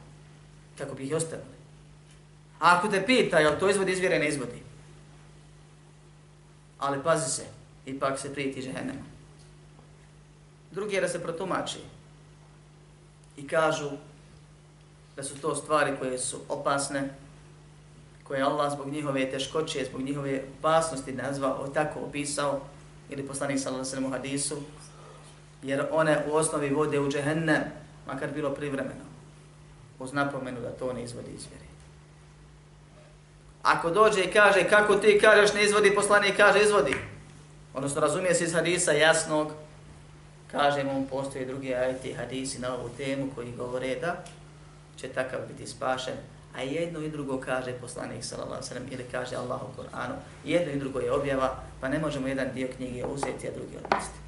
Kako 0.77 0.95
bi 0.95 1.03
ih 1.03 1.15
ostavili. 1.15 1.61
A 2.59 2.77
ako 2.77 2.87
te 2.87 3.05
pita, 3.05 3.39
jel 3.39 3.59
to 3.59 3.69
izvodi 3.69 3.91
izvjere, 3.91 4.19
ne 4.19 4.27
izvodi. 4.27 4.61
Ali 6.79 7.03
pazi 7.03 7.31
se, 7.31 7.43
ipak 7.85 8.19
se 8.19 8.33
prijeti 8.33 8.61
žehennema. 8.61 9.03
Drugi 10.71 10.95
je 10.95 11.01
da 11.01 11.07
se 11.07 11.23
protumači 11.23 11.79
i 13.37 13.47
kažu 13.47 13.89
da 15.15 15.23
su 15.23 15.41
to 15.41 15.55
stvari 15.55 15.93
koje 15.99 16.19
su 16.19 16.39
opasne, 16.49 17.09
koje 18.23 18.41
Allah 18.41 18.73
zbog 18.73 18.87
njihove 18.87 19.31
teškoće, 19.31 19.85
zbog 19.85 20.01
njihove 20.01 20.43
opasnosti 20.59 21.11
nazvao, 21.11 21.67
tako 21.67 21.99
opisao, 21.99 22.61
ili 23.09 23.27
poslanik 23.27 23.59
sallallahu 23.59 23.91
alejhi 23.91 24.05
ve 24.05 24.17
hadisu, 24.17 24.57
jer 25.63 25.85
one 25.91 26.23
u 26.31 26.35
osnovi 26.35 26.69
vode 26.69 26.99
u 26.99 27.11
džehennem, 27.11 27.61
makar 28.07 28.29
bilo 28.33 28.49
privremeno, 28.49 29.05
uz 29.99 30.13
napomenu 30.13 30.61
da 30.61 30.69
to 30.69 30.93
ne 30.93 31.03
izvodi 31.03 31.31
izvjeri. 31.31 31.65
Ako 33.61 33.89
dođe 33.89 34.23
i 34.23 34.31
kaže 34.31 34.69
kako 34.69 34.95
ti 34.95 35.19
kažeš 35.21 35.53
ne 35.53 35.63
izvodi, 35.63 35.95
poslanik 35.95 36.37
kaže 36.37 36.61
izvodi. 36.61 36.95
Odnosno 37.73 38.01
razumije 38.01 38.33
se 38.33 38.43
iz 38.43 38.53
hadisa 38.53 38.91
jasnog, 38.91 39.51
kaže 40.51 40.83
mu 40.83 41.07
postoje 41.09 41.45
drugi 41.45 41.75
ajti 41.75 42.13
hadisi 42.13 42.59
na 42.59 42.73
ovu 42.75 42.89
temu 42.97 43.27
koji 43.35 43.51
govore 43.51 43.95
da 43.95 44.23
će 44.97 45.07
takav 45.07 45.39
biti 45.47 45.71
spašen. 45.71 46.15
A 46.55 46.61
jedno 46.61 46.99
i 46.99 47.09
drugo 47.09 47.39
kaže 47.39 47.73
poslanik 47.73 48.23
sallallahu 48.23 48.63
sallam 48.63 48.83
ili 48.91 49.05
kaže 49.11 49.35
Allah 49.35 49.61
u 49.61 49.75
Koranu. 49.75 50.15
Jedno 50.45 50.73
i 50.73 50.79
drugo 50.79 50.99
je 50.99 51.11
objava, 51.11 51.63
pa 51.81 51.89
ne 51.89 51.99
možemo 51.99 52.27
jedan 52.27 52.47
dio 52.53 52.67
knjige 52.75 53.05
uzeti, 53.05 53.47
a 53.47 53.51
drugi 53.51 53.77
odnesti. 53.85 54.19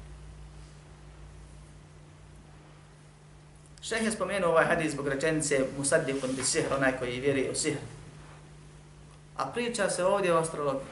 Šeh 3.82 4.04
je 4.04 4.10
spomenuo 4.10 4.50
ovaj 4.50 4.64
hadis 4.64 4.92
zbog 4.92 5.08
rečenice 5.08 5.64
Musaddiqun 5.78 6.36
bi 6.36 6.44
sihr, 6.44 6.72
onaj 6.76 6.98
koji 6.98 7.20
vjeruje 7.20 7.50
u 7.50 7.54
sihr. 7.54 7.76
A 9.36 9.46
priča 9.46 9.90
se 9.90 10.04
ovdje 10.04 10.34
o 10.34 10.38
astrologiji. 10.38 10.88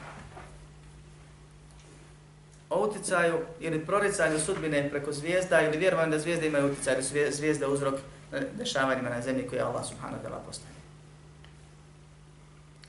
O 2.73 2.87
uticaju 2.87 3.39
ili 3.59 3.85
proricanju 3.85 4.39
sudbine 4.39 4.89
preko 4.89 5.11
zvijezda 5.11 5.61
ili 5.61 5.77
vjerovanju 5.77 6.11
da 6.11 6.19
zvijezde 6.19 6.47
imaju 6.47 6.71
uticaj, 6.71 6.93
ili 6.93 7.31
zvijezda 7.31 7.67
uzrok 7.67 7.95
e, 8.31 8.41
dešavanjima 8.57 9.09
na 9.09 9.21
zemlji 9.21 9.47
koje 9.47 9.61
Allah 9.61 9.85
subhanahu 9.85 10.23
wa 10.23 10.27
ta'ala 10.27 10.45
postavlja. 10.45 10.77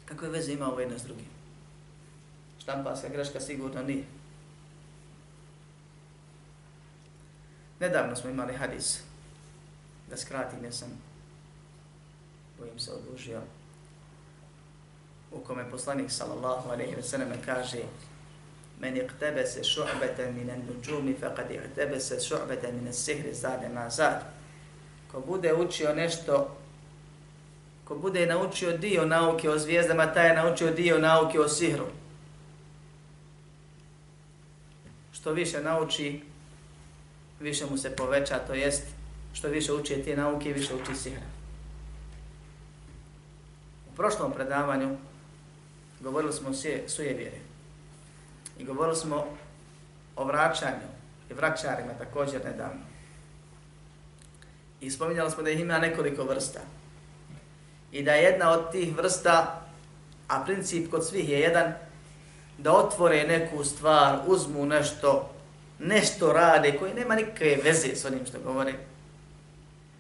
Kakve 0.05 0.29
veze 0.29 0.53
ima 0.53 0.71
ovo 0.71 0.81
jedno 0.81 0.99
s 0.99 1.03
drugim? 1.03 1.27
Štamparska 2.59 3.09
greška 3.09 3.41
sigurno 3.41 3.83
nije. 3.83 4.05
Nedavno 7.81 8.17
smo 8.17 8.31
imali 8.31 8.55
hadis, 8.55 9.01
da 10.11 10.17
skratim, 10.17 10.65
jer 10.65 10.75
sam, 10.75 10.89
bojim 12.59 12.79
se, 12.79 12.91
odužio, 12.93 13.41
u 15.33 15.41
kome 15.41 15.71
poslanik 15.71 16.11
sallallahu 16.11 16.71
alejhi 16.71 16.95
ve 16.97 17.03
sellem 17.03 17.29
kaže 17.45 17.79
men 18.85 18.97
iqtabasa 18.97 19.63
šu'beten 19.65 20.35
minan 20.37 20.61
nuđumi, 20.69 21.15
faqad 21.21 21.51
iqtabasa 21.51 22.21
šu'beten 22.21 22.75
minan 22.75 22.93
sihri 22.93 23.35
zade 23.35 23.69
ma 23.69 23.91
zad. 23.91 24.21
Ko 25.13 25.21
bude 25.21 25.55
učio 25.55 25.95
nešto 25.95 26.57
ko 27.85 27.95
bude 27.95 28.27
naučio 28.27 28.77
dio 28.77 29.07
nauke 29.07 29.51
o 29.51 29.59
zvijezdama 29.59 30.13
taj 30.13 30.29
je 30.29 30.35
naučio 30.35 30.71
dio 30.71 30.99
nauke 30.99 31.41
o 31.41 31.49
sihru. 31.49 31.87
Što 35.13 35.33
više 35.33 35.63
nauči, 35.63 36.23
više 37.41 37.67
mu 37.71 37.79
se 37.79 37.97
poveća, 37.97 38.39
to 38.39 38.55
jest 38.55 38.83
što 39.33 39.49
više 39.49 39.73
uči 39.73 40.03
te 40.05 40.17
nauke, 40.17 40.53
više 40.53 40.75
uči 40.75 40.95
sihra. 40.95 41.27
U 43.93 43.97
prošlom 43.97 44.33
predavanju 44.33 44.97
govorili 46.01 46.33
smo 46.33 46.49
o 46.49 46.55
sujevjeri 46.89 47.54
i 48.59 48.65
govorili 48.65 48.97
smo 48.97 49.25
o 50.17 50.25
vraćanju 50.25 50.89
i 51.31 51.35
vraćarima 51.35 51.93
također 51.99 52.45
nedavno. 52.45 52.83
I 54.81 54.91
spominjali 54.91 55.31
smo 55.31 55.43
da 55.43 55.51
ih 55.51 55.61
ima 55.61 55.79
nekoliko 55.79 56.25
vrsta. 56.25 56.61
I 57.93 58.03
da 58.03 58.13
je 58.13 58.23
jedna 58.23 58.51
od 58.51 58.73
tih 58.73 58.97
vrsta, 58.97 59.61
a 60.29 60.45
princip 60.45 60.91
kod 60.91 61.07
svih 61.07 61.29
je 61.29 61.41
jedan, 61.41 61.73
da 62.59 62.73
otvore 62.73 63.25
neku 63.29 63.65
stvar, 63.65 64.19
uzmu 64.27 64.67
nešto, 64.67 65.31
nešto 65.79 66.33
rade 66.33 66.79
koji 66.79 66.95
nema 66.95 67.15
nikakve 67.15 67.57
veze 67.65 67.97
s 67.97 68.05
onim 68.05 68.27
što 68.27 68.39
govore. 68.41 68.75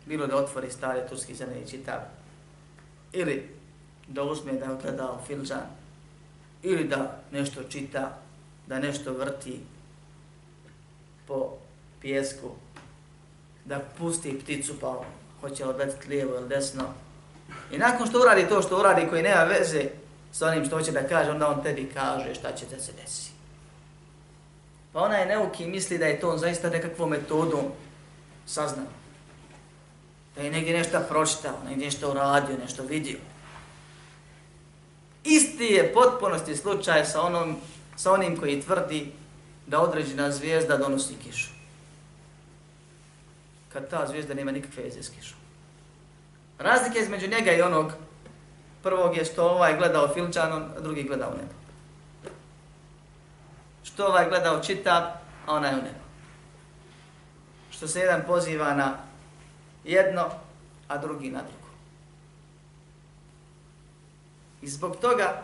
Bilo 0.06 0.26
da 0.26 0.36
otvori 0.36 0.70
stare 0.70 1.06
turski 1.08 1.34
zene 1.34 1.60
i 1.60 1.70
čitav. 1.70 1.98
Ili 3.12 3.54
da 4.08 4.22
uzme 4.22 4.52
da 4.52 4.78
gleda 4.82 5.12
u 5.12 5.26
filđan. 5.26 5.66
Ili 6.62 6.84
da 6.84 7.20
nešto 7.32 7.62
čita, 7.62 8.18
da 8.66 8.78
nešto 8.78 9.12
vrti 9.12 9.60
po 11.26 11.52
pjesku. 12.00 12.50
Da 13.64 13.80
pusti 13.98 14.38
pticu 14.38 14.80
pa 14.80 15.00
hoće 15.40 15.64
odletiti 15.64 16.08
lijevo 16.08 16.34
ili 16.34 16.48
desno. 16.48 16.84
I 17.72 17.78
nakon 17.78 18.06
što 18.06 18.20
uradi 18.20 18.48
to 18.48 18.62
što 18.62 18.78
uradi 18.78 19.06
koji 19.10 19.22
nema 19.22 19.44
veze 19.44 19.84
sa 20.32 20.46
onim 20.46 20.64
što 20.66 20.78
hoće 20.78 20.92
da 20.92 21.08
kaže, 21.08 21.30
onda 21.30 21.48
on 21.48 21.62
tebi 21.62 21.90
kaže 21.94 22.34
šta 22.34 22.52
će 22.52 22.66
da 22.66 22.80
se 22.80 22.92
desi. 22.92 23.30
Pa 24.92 25.00
ona 25.00 25.16
je 25.16 25.26
neuki 25.26 25.66
misli 25.66 25.98
da 25.98 26.06
je 26.06 26.20
to 26.20 26.30
on 26.30 26.38
zaista 26.38 26.70
nekakvom 26.70 27.10
metodom 27.10 27.64
saznao. 28.46 28.86
Da 30.36 30.42
je 30.42 30.50
negdje 30.50 30.78
nešto 30.78 31.00
pročitao, 31.08 31.58
negdje 31.68 31.84
nešto 31.86 32.10
uradio, 32.10 32.56
nešto 32.62 32.82
vidio. 32.82 33.18
Isti 35.24 35.64
je 35.64 35.94
potpunosti 35.94 36.56
slučaj 36.56 37.04
sa, 37.04 37.22
onom, 37.22 37.56
sa 37.96 38.12
onim 38.12 38.36
koji 38.36 38.60
tvrdi 38.60 39.12
da 39.66 39.80
određena 39.80 40.30
zvijezda 40.30 40.76
donosi 40.76 41.14
kišu. 41.24 41.50
Kad 43.72 43.90
ta 43.90 44.06
zvijezda 44.06 44.34
nema 44.34 44.52
nikakve 44.52 44.82
veze 44.82 45.02
s 45.02 45.08
kišom. 45.08 45.38
Razlika 46.58 46.98
između 46.98 47.28
njega 47.28 47.52
i 47.52 47.62
onog 47.62 47.92
prvog 48.82 49.16
je 49.16 49.24
što 49.24 49.48
ovaj 49.48 49.76
gledao 49.76 50.14
filčanom, 50.14 50.62
a 50.76 50.80
drugi 50.80 51.02
gledao 51.02 51.30
nebo. 51.30 51.54
Što 53.84 54.06
ovaj 54.06 54.28
gledao 54.28 54.62
čitav, 54.62 55.02
a 55.46 55.54
onaj 55.54 55.74
u 55.74 55.82
nebo. 55.82 56.04
Što 57.70 57.88
se 57.88 58.00
jedan 58.00 58.22
poziva 58.26 58.74
na 58.74 58.96
jedno, 59.84 60.30
a 60.88 60.98
drugi 60.98 61.30
na 61.30 61.40
drugo. 61.42 61.68
I 64.62 64.68
zbog 64.68 64.96
toga, 64.96 65.42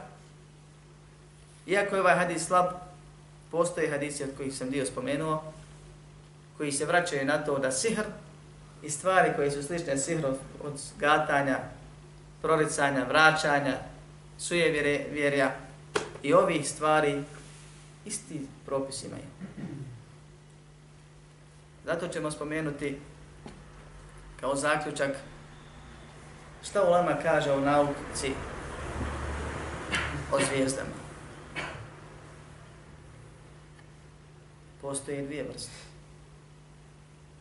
iako 1.70 1.94
je 1.94 2.00
ovaj 2.00 2.14
hadis 2.14 2.46
slab, 2.46 2.66
postoje 3.50 3.90
hadisi 3.90 4.24
od 4.24 4.30
kojih 4.36 4.54
sam 4.54 4.70
dio 4.70 4.86
spomenuo, 4.86 5.52
koji 6.56 6.72
se 6.72 6.84
vraćaju 6.84 7.26
na 7.26 7.44
to 7.44 7.58
da 7.58 7.72
sihr 7.72 8.04
i 8.82 8.90
stvari 8.90 9.32
koje 9.36 9.50
su 9.50 9.62
slične 9.62 9.98
sihru 9.98 10.28
od 10.64 10.80
gatanja, 10.98 11.58
proricanja, 12.42 13.04
vraćanja, 13.04 13.76
suje 14.38 14.70
vjerja 15.12 15.52
i 16.22 16.32
ovih 16.32 16.68
stvari 16.68 17.22
isti 18.04 18.46
propis 18.66 19.04
imaju. 19.04 19.24
Zato 21.84 22.08
ćemo 22.08 22.30
spomenuti 22.30 22.98
kao 24.40 24.56
zaključak 24.56 25.10
šta 26.62 26.82
Ulama 26.82 27.16
kaže 27.22 27.52
o 27.52 27.60
nauci 27.60 28.32
o 30.32 30.38
zvijezdama. 30.48 31.09
Postoje 34.80 35.22
dvije 35.22 35.42
vrste. 35.42 35.72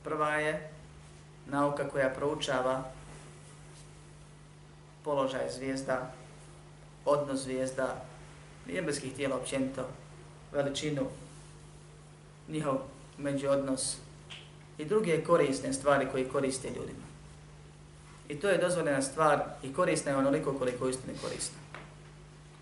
Prva 0.03 0.29
je 0.29 0.69
nauka 1.47 1.89
koja 1.89 2.09
proučava 2.09 2.83
položaj 5.03 5.49
zvijezda, 5.55 6.11
odnos 7.05 7.39
zvijezda, 7.39 8.05
nebeskih 8.67 9.13
tijela 9.15 9.35
općenito, 9.35 9.87
veličinu, 10.51 11.05
njihov 12.47 12.77
međuodnos 13.17 13.97
i 14.77 14.85
druge 14.85 15.23
korisne 15.23 15.73
stvari 15.73 16.07
koje 16.11 16.29
koriste 16.29 16.67
ljudima. 16.67 17.09
I 18.29 18.35
to 18.35 18.49
je 18.49 18.57
dozvoljena 18.57 19.01
stvar 19.01 19.43
i 19.63 19.73
korisna 19.73 20.11
je 20.11 20.17
onoliko 20.17 20.53
koliko 20.53 20.89
istine 20.89 21.13
korisna. 21.23 21.57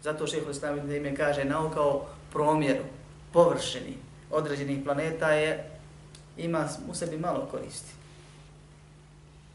Zato 0.03 0.27
šeho 0.27 0.53
stavim 0.53 0.91
ime 0.91 1.15
kaže 1.15 1.45
nauka 1.45 1.81
o 1.81 2.05
promjeru, 2.31 2.83
površini 3.33 4.06
određenih 4.31 4.83
planeta 4.83 5.31
je 5.31 5.69
ima 6.37 6.67
u 6.89 6.93
sebi 6.93 7.17
malo 7.17 7.47
koristi. 7.51 7.91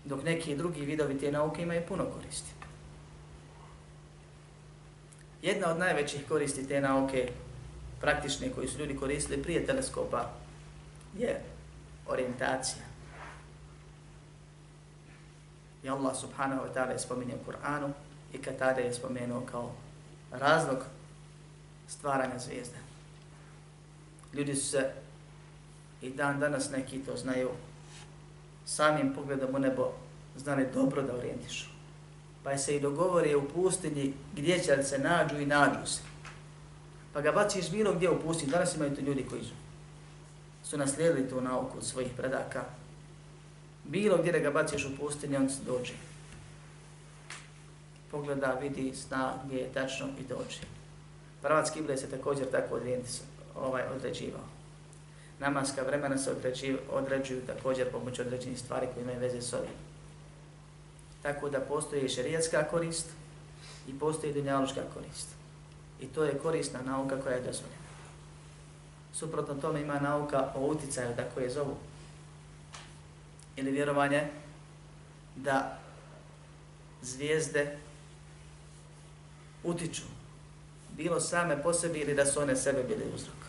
Dok 0.04 0.24
neki 0.24 0.56
drugi 0.56 0.80
vidovi 0.80 1.18
te 1.18 1.32
nauke 1.32 1.62
imaju 1.62 1.82
puno 1.88 2.04
koristi. 2.04 2.50
Jedna 5.42 5.70
od 5.70 5.78
najvećih 5.78 6.28
koristi 6.28 6.68
te 6.68 6.80
nauke, 6.80 7.32
praktične 8.00 8.50
koji 8.50 8.68
su 8.68 8.78
ljudi 8.78 8.96
koristili 8.96 9.42
prije 9.42 9.66
teleskopa, 9.66 10.30
je 11.18 11.40
orientacija. 12.08 12.82
I 15.82 15.88
Allah 15.88 16.16
subhanahu 16.16 16.62
wa 16.62 16.74
ta'ala 16.74 16.90
je 16.90 16.98
spominio 16.98 17.36
u 17.36 17.50
Kur'anu 17.50 17.90
i 18.32 18.38
Katade 18.38 18.82
je 18.82 18.94
spomenuo 18.94 19.40
kao 19.40 19.72
razlog 20.30 20.78
stvaranja 21.88 22.38
zvijezda. 22.38 22.91
Ljudi 24.32 24.54
su 24.54 24.66
se 24.66 24.90
i 26.02 26.10
dan 26.10 26.40
danas 26.40 26.70
neki 26.70 26.98
to 26.98 27.16
znaju 27.16 27.48
samim 28.66 29.14
pogledom 29.14 29.54
u 29.54 29.58
nebo 29.58 29.92
znali 30.36 30.66
dobro 30.74 31.02
da 31.02 31.14
orijentišu 31.14 31.72
pa 32.42 32.58
se 32.58 32.76
i 32.76 32.80
dogovori 32.80 33.34
u 33.34 33.48
pustinji 33.48 34.14
gdje 34.36 34.58
će 34.58 34.82
se 34.82 34.98
nađu 34.98 35.40
i 35.40 35.46
nađu 35.46 35.86
se. 35.86 36.00
Pa 37.12 37.20
ga 37.20 37.32
baciš 37.32 37.70
bilo 37.70 37.94
gdje 37.94 38.10
u 38.10 38.20
pustinji. 38.20 38.52
Danas 38.52 38.76
imaju 38.76 38.96
to 38.96 39.00
ljudi 39.00 39.26
koji 39.30 39.44
su, 39.44 39.54
su 40.64 40.78
naslijedili 40.78 41.28
tu 41.28 41.40
nauku 41.40 41.78
od 41.78 41.84
svojih 41.84 42.10
predaka. 42.16 42.64
Bilo 43.84 44.18
gdje 44.18 44.32
da 44.32 44.38
ga 44.38 44.50
baciš 44.50 44.84
u 44.84 44.96
pustinji, 44.96 45.36
on 45.36 45.50
se 45.50 45.62
dođe. 45.66 45.92
Pogleda, 48.10 48.58
vidi, 48.60 48.92
zna 48.94 49.34
gdje 49.44 49.58
je 49.58 49.72
tačno 49.72 50.06
i 50.20 50.22
dođe. 50.28 50.60
Pravac 51.42 51.70
Kible 51.70 51.96
se 51.96 52.10
također 52.10 52.50
tako 52.50 52.78
ovaj, 53.56 53.82
određivao. 53.96 54.44
Namaska 55.38 55.82
vremena 55.82 56.18
se 56.18 56.34
određuju 56.90 57.46
također 57.46 57.90
pomoću 57.90 58.22
određenih 58.22 58.58
stvari 58.58 58.86
koje 58.94 59.02
imaju 59.02 59.20
veze 59.20 59.42
s 59.42 59.52
ovim. 59.52 59.76
Tako 61.22 61.50
da 61.50 61.60
postoji 61.60 62.08
šerijatska 62.08 62.64
korist 62.70 63.06
i 63.88 63.98
postoji 63.98 64.32
dunjaluška 64.32 64.80
korist. 64.94 65.28
I 66.00 66.06
to 66.06 66.24
je 66.24 66.38
korisna 66.38 66.82
nauka 66.82 67.20
koja 67.20 67.34
je 67.34 67.42
dozvoljena. 67.42 67.82
Suprotno 69.12 69.54
tome 69.54 69.80
ima 69.80 70.00
nauka 70.00 70.52
o 70.54 70.66
uticaju, 70.66 71.14
da 71.16 71.24
koje 71.34 71.50
zovu. 71.50 71.76
Ili 73.56 73.70
vjerovanje 73.70 74.28
da 75.36 75.78
zvijezde 77.02 77.78
utiču 79.64 80.02
bilo 80.96 81.20
same 81.20 81.62
po 81.62 81.72
sebi 81.72 81.98
ili 81.98 82.14
da 82.14 82.26
su 82.26 82.40
one 82.40 82.56
sebe 82.56 82.82
bili 82.82 83.04
uzrok. 83.14 83.41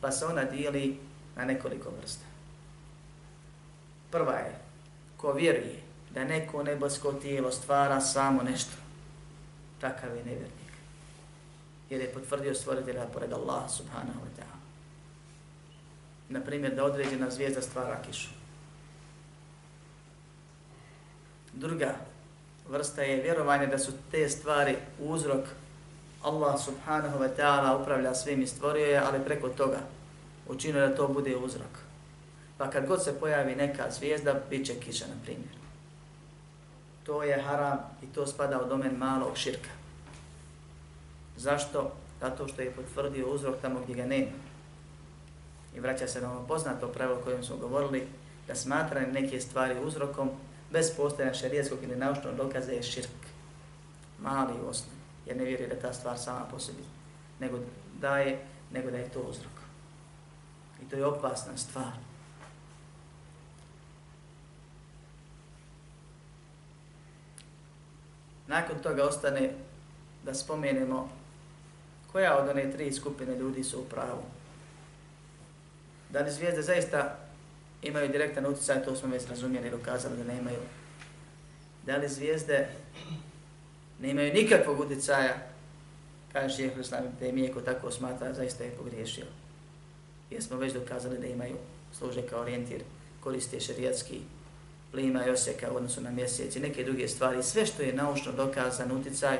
Pa 0.00 0.10
se 0.10 0.26
ona 0.26 0.44
dijeli 0.44 0.98
na 1.36 1.44
nekoliko 1.44 1.90
vrsta. 2.00 2.24
Prva 4.10 4.32
je, 4.32 4.58
ko 5.16 5.32
vjeruje 5.32 5.82
da 6.14 6.24
neko 6.24 6.62
nebesko 6.62 7.12
tijelo 7.12 7.50
stvara 7.50 8.00
samo 8.00 8.42
nešto. 8.42 8.72
Takav 9.80 10.16
je 10.16 10.24
nevjernik. 10.24 10.72
Jer 11.90 12.00
je 12.00 12.12
potvrdio 12.12 12.54
stvoritelja 12.54 13.06
pored 13.06 13.32
Allah 13.32 13.70
subhanahu 13.70 14.18
wa 14.20 14.40
ta'ala. 14.40 14.58
Naprimjer, 16.28 16.74
da 16.74 16.84
određena 16.84 17.30
zvijezda 17.30 17.62
stvara 17.62 18.02
kišu. 18.02 18.28
Druga 21.52 21.94
vrsta 22.68 23.02
je 23.02 23.22
vjerovanje 23.22 23.66
da 23.66 23.78
su 23.78 23.92
te 24.10 24.28
stvari 24.28 24.76
uzrok 25.00 25.44
Allah 26.22 26.60
subhanahu 26.60 27.18
wa 27.18 27.28
ta'ala 27.38 27.82
upravlja 27.82 28.14
svim 28.14 28.42
i 28.42 28.46
stvorio 28.46 28.86
je, 28.86 28.98
ali 28.98 29.24
preko 29.24 29.48
toga 29.48 29.78
učinio 30.48 30.88
da 30.88 30.96
to 30.96 31.08
bude 31.08 31.36
uzrok. 31.36 31.78
Pa 32.58 32.70
kad 32.70 32.86
god 32.86 33.04
se 33.04 33.20
pojavi 33.20 33.54
neka 33.54 33.90
zvijezda, 33.90 34.34
bit 34.50 34.66
će 34.66 34.74
kiša, 34.74 35.06
na 35.06 35.14
primjer 35.24 35.58
to 37.08 37.22
je 37.22 37.42
haram 37.42 37.78
i 38.02 38.06
to 38.06 38.26
spada 38.26 38.60
u 38.62 38.68
domen 38.68 38.96
malog 38.96 39.36
širka. 39.36 39.70
Zašto? 41.36 41.92
Zato 42.20 42.48
što 42.48 42.62
je 42.62 42.70
potvrdio 42.70 43.30
uzrok 43.30 43.56
tamo 43.62 43.80
gdje 43.80 43.94
ga 43.94 44.06
nema. 44.06 44.36
I 45.76 45.80
vraća 45.80 46.06
se 46.06 46.20
na 46.20 46.30
ono 46.30 46.46
poznato 46.46 46.88
pravilo 46.88 47.20
kojem 47.24 47.44
smo 47.44 47.56
govorili, 47.56 48.06
da 48.46 48.54
smatranje 48.54 49.12
neke 49.12 49.40
stvari 49.40 49.84
uzrokom 49.84 50.30
bez 50.72 50.90
postojanja 50.96 51.34
šarijetskog 51.34 51.78
ili 51.82 51.96
naučnog 51.96 52.36
dokaza 52.36 52.72
je 52.72 52.82
širk. 52.82 53.20
Mali 54.20 54.52
u 54.64 54.68
osnovi, 54.68 54.97
jer 55.28 55.36
ne 55.36 55.44
vjeruje 55.44 55.68
da 55.68 55.80
ta 55.80 55.92
stvar 55.92 56.18
sama 56.18 56.44
po 56.50 56.58
sebi 56.58 56.82
nego 57.40 57.58
daje, 58.00 58.38
nego 58.72 58.90
da 58.90 58.96
je 58.96 59.10
to 59.10 59.20
uzrok. 59.20 59.52
I 60.82 60.90
to 60.90 60.96
je 60.96 61.06
opasna 61.06 61.56
stvar. 61.56 61.92
Nakon 68.46 68.78
toga 68.82 69.04
ostane 69.04 69.50
da 70.24 70.34
spomenemo 70.34 71.08
koja 72.12 72.38
od 72.38 72.48
one 72.48 72.72
tri 72.72 72.92
skupine 72.92 73.36
ljudi 73.36 73.64
su 73.64 73.80
u 73.80 73.84
pravu. 73.84 74.22
Da 76.10 76.20
li 76.20 76.30
zvijezde 76.30 76.62
zaista 76.62 77.16
imaju 77.82 78.08
direktan 78.08 78.46
utjecaj, 78.46 78.84
to 78.84 78.96
smo 78.96 79.08
već 79.08 79.28
razumijeli 79.28 79.68
i 79.68 79.70
dokazali 79.70 80.16
da 80.16 80.24
nemaju. 80.24 80.60
Da 81.86 81.96
li 81.96 82.08
zvijezde 82.08 82.68
ne 84.00 84.10
imaju 84.10 84.34
nikakvog 84.34 84.80
utjecaja, 84.80 85.36
kaže 86.32 86.56
šehr 86.56 86.80
Islam 86.80 87.04
da 87.20 87.26
je 87.26 87.52
ko 87.52 87.60
tako 87.60 87.90
smatra, 87.90 88.34
zaista 88.34 88.64
je 88.64 88.70
pogriješio. 88.70 89.24
Jer 90.30 90.42
smo 90.42 90.56
već 90.56 90.72
dokazali 90.72 91.18
da 91.18 91.26
imaju, 91.26 91.56
služe 91.92 92.22
kao 92.22 92.40
orijentir, 92.40 92.82
koriste 93.20 93.60
šerijatski 93.60 94.20
plima 94.92 95.26
i 95.26 95.30
osjeka 95.30 95.72
u 95.72 95.76
odnosu 95.76 96.00
na 96.00 96.10
mjesec 96.10 96.56
i 96.56 96.60
neke 96.60 96.84
druge 96.84 97.08
stvari. 97.08 97.42
Sve 97.42 97.66
što 97.66 97.82
je 97.82 97.92
naučno 97.92 98.32
dokazan 98.32 98.92
utjecaj, 98.92 99.38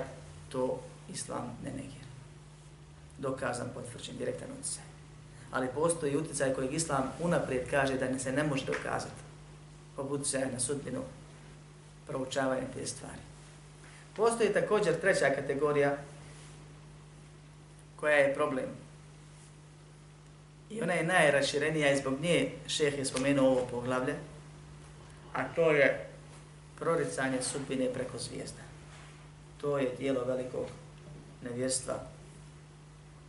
to 0.48 0.80
Islam 1.14 1.58
ne 1.64 1.70
negira. 1.70 2.08
Dokazan, 3.18 3.68
potvrđen, 3.74 4.16
direktan 4.16 4.48
utjecaj. 4.60 4.84
Ali 5.50 5.68
postoji 5.74 6.16
utjecaj 6.16 6.54
kojeg 6.54 6.74
Islam 6.74 7.12
unaprijed 7.20 7.70
kaže 7.70 7.98
da 7.98 8.08
ne 8.08 8.18
se 8.18 8.32
ne 8.32 8.42
može 8.42 8.64
dokazati. 8.64 9.22
Poput 9.96 10.26
se 10.26 10.48
na 10.52 10.60
sudbinu 10.60 11.02
proučavanja 12.06 12.66
te 12.74 12.86
stvari. 12.86 13.27
Postoji 14.18 14.52
također 14.52 15.00
treća 15.00 15.30
kategorija 15.34 15.96
koja 17.96 18.16
je 18.16 18.34
problem. 18.34 18.66
I 20.70 20.82
ona 20.82 20.92
je 20.92 21.06
najraširenija 21.06 21.92
i 21.92 21.96
zbog 21.96 22.20
nje 22.20 22.50
šeh 22.66 22.98
je 22.98 23.04
spomenuo 23.04 23.50
ovo 23.50 23.66
poglavlje, 23.70 24.14
a 25.32 25.44
to 25.54 25.70
je 25.70 26.08
proricanje 26.78 27.42
sudbine 27.42 27.92
preko 27.94 28.18
zvijezda. 28.18 28.62
To 29.60 29.78
je 29.78 29.94
dijelo 29.98 30.24
velikog 30.24 30.66
nevjerstva 31.42 31.94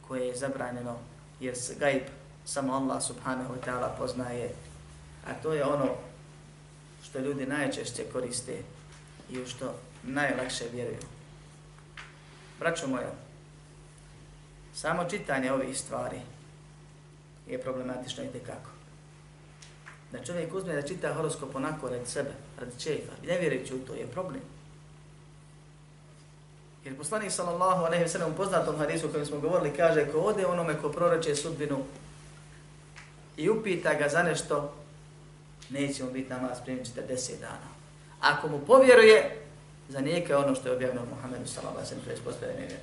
koje 0.08 0.28
je 0.28 0.36
zabranjeno 0.36 0.98
jer 1.40 1.56
se 1.58 1.76
gaib 1.80 2.04
samo 2.46 2.74
Allah 2.74 3.04
subhanahu 3.04 3.54
wa 3.54 3.60
ta'ala 3.66 3.98
poznaje, 3.98 4.50
a 5.28 5.34
to 5.44 5.54
je 5.54 5.66
ono 5.66 5.96
što 7.04 7.20
ljudi 7.20 7.46
najčešće 7.46 8.04
koriste 8.14 8.58
i 9.32 9.42
u 9.42 9.48
što 9.48 9.76
najlakše 10.04 10.66
vjeruju. 10.74 11.00
Braćo 12.60 12.88
moja, 12.88 13.12
samo 14.74 15.04
čitanje 15.10 15.52
ovih 15.52 15.78
stvari 15.78 16.20
je 17.48 17.62
problematično 17.62 18.24
i 18.24 18.28
tekako. 18.28 18.70
Da 20.12 20.24
čovjek 20.24 20.54
uzme 20.54 20.76
da 20.76 20.82
čita 20.82 21.14
horoskop 21.14 21.56
onako 21.56 21.90
radi 21.90 22.06
sebe, 22.06 22.32
radi 22.60 22.80
čefa, 22.80 23.12
ne 23.28 23.40
vjerujući 23.40 23.76
u 23.76 23.80
to 23.80 23.94
je 23.94 24.08
problem. 24.08 24.42
Jer 26.86 26.98
poslanik 26.98 27.32
sallallahu 27.32 27.86
alejhi 27.86 28.04
ve 28.04 28.10
sellem 28.10 28.34
poznatom 28.38 28.78
hadisu 28.78 29.10
kojem 29.12 29.26
smo 29.26 29.40
govorili 29.40 29.78
kaže 29.78 30.12
ko 30.12 30.20
ode 30.20 30.46
onome 30.46 30.78
ko 30.82 30.90
proroče 30.90 31.36
sudbinu 31.36 31.78
i 33.38 33.50
upita 33.50 33.94
ga 33.94 34.10
za 34.10 34.24
nešto 34.24 34.74
neće 35.70 36.04
mu 36.04 36.12
biti 36.12 36.30
namaz 36.30 36.58
primjen 36.64 36.86
40 36.86 37.40
dana. 37.40 37.70
Ako 38.20 38.48
mu 38.48 38.60
povjeruje, 38.60 39.39
za 39.90 40.02
neke 40.02 40.36
ono 40.36 40.56
što 40.56 40.68
je 40.68 40.76
objavljeno 40.76 41.06
Muhammedu 41.16 41.48
sallallahu 41.48 41.78
alejhi 41.78 41.96
ve 41.96 42.16
sellem, 42.16 42.40
to 42.40 42.46
je 42.46 42.56
vjernik. 42.58 42.80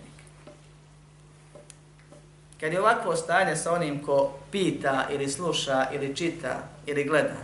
Kad 2.61 2.73
je 2.73 2.81
ovakvo 2.81 3.17
stanje 3.17 3.57
sa 3.57 3.73
onim 3.73 4.03
ko 4.03 4.39
pita 4.51 5.09
ili 5.13 5.29
sluša 5.29 5.87
ili 5.93 6.17
čita 6.17 6.63
ili 6.87 7.05
gleda, 7.05 7.37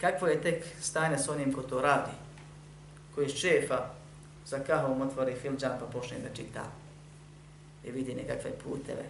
kakvo 0.00 0.28
je 0.28 0.42
tek 0.42 0.64
stanje 0.80 1.18
sa 1.18 1.32
onim 1.32 1.52
ko 1.52 1.62
to 1.62 1.80
radi, 1.80 2.12
koji 3.14 3.26
iz 3.26 3.32
šefa 3.32 3.86
za 4.46 4.58
kahom 4.58 5.02
otvori 5.02 5.34
filđan 5.42 5.78
pa 5.80 5.86
počne 5.86 6.18
da 6.18 6.34
čita 6.34 6.64
i 7.84 7.90
vidi 7.90 8.14
nekakve 8.14 8.50
puteve 8.64 9.04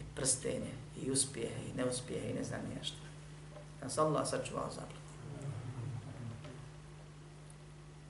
i 0.00 0.02
prstenje 0.14 0.72
i 1.02 1.10
uspjehe 1.10 1.60
i 1.68 1.76
neuspjehe 1.76 2.30
i 2.30 2.34
ne 2.34 2.44
znam 2.44 2.60
nešto. 2.78 2.96
Nas 3.82 3.98
Allah 3.98 4.28
sačuvao 4.28 4.70
zapravo. 4.70 5.00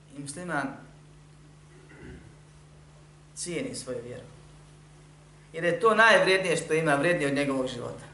musliman 0.17 0.67
cijeni 3.35 3.75
svoju 3.75 3.99
vjeru. 4.03 4.25
Jer 5.53 5.63
je 5.63 5.79
to 5.79 5.95
najvrijednije 5.95 6.57
što 6.57 6.73
ima 6.73 6.95
vrijednije 6.95 7.27
od 7.27 7.35
njegovog 7.35 7.67
života. 7.67 8.05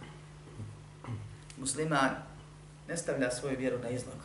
Musliman 1.57 2.09
ne 2.87 2.97
stavlja 2.97 3.31
svoju 3.31 3.57
vjeru 3.57 3.79
na 3.79 3.89
izlog. 3.89 4.15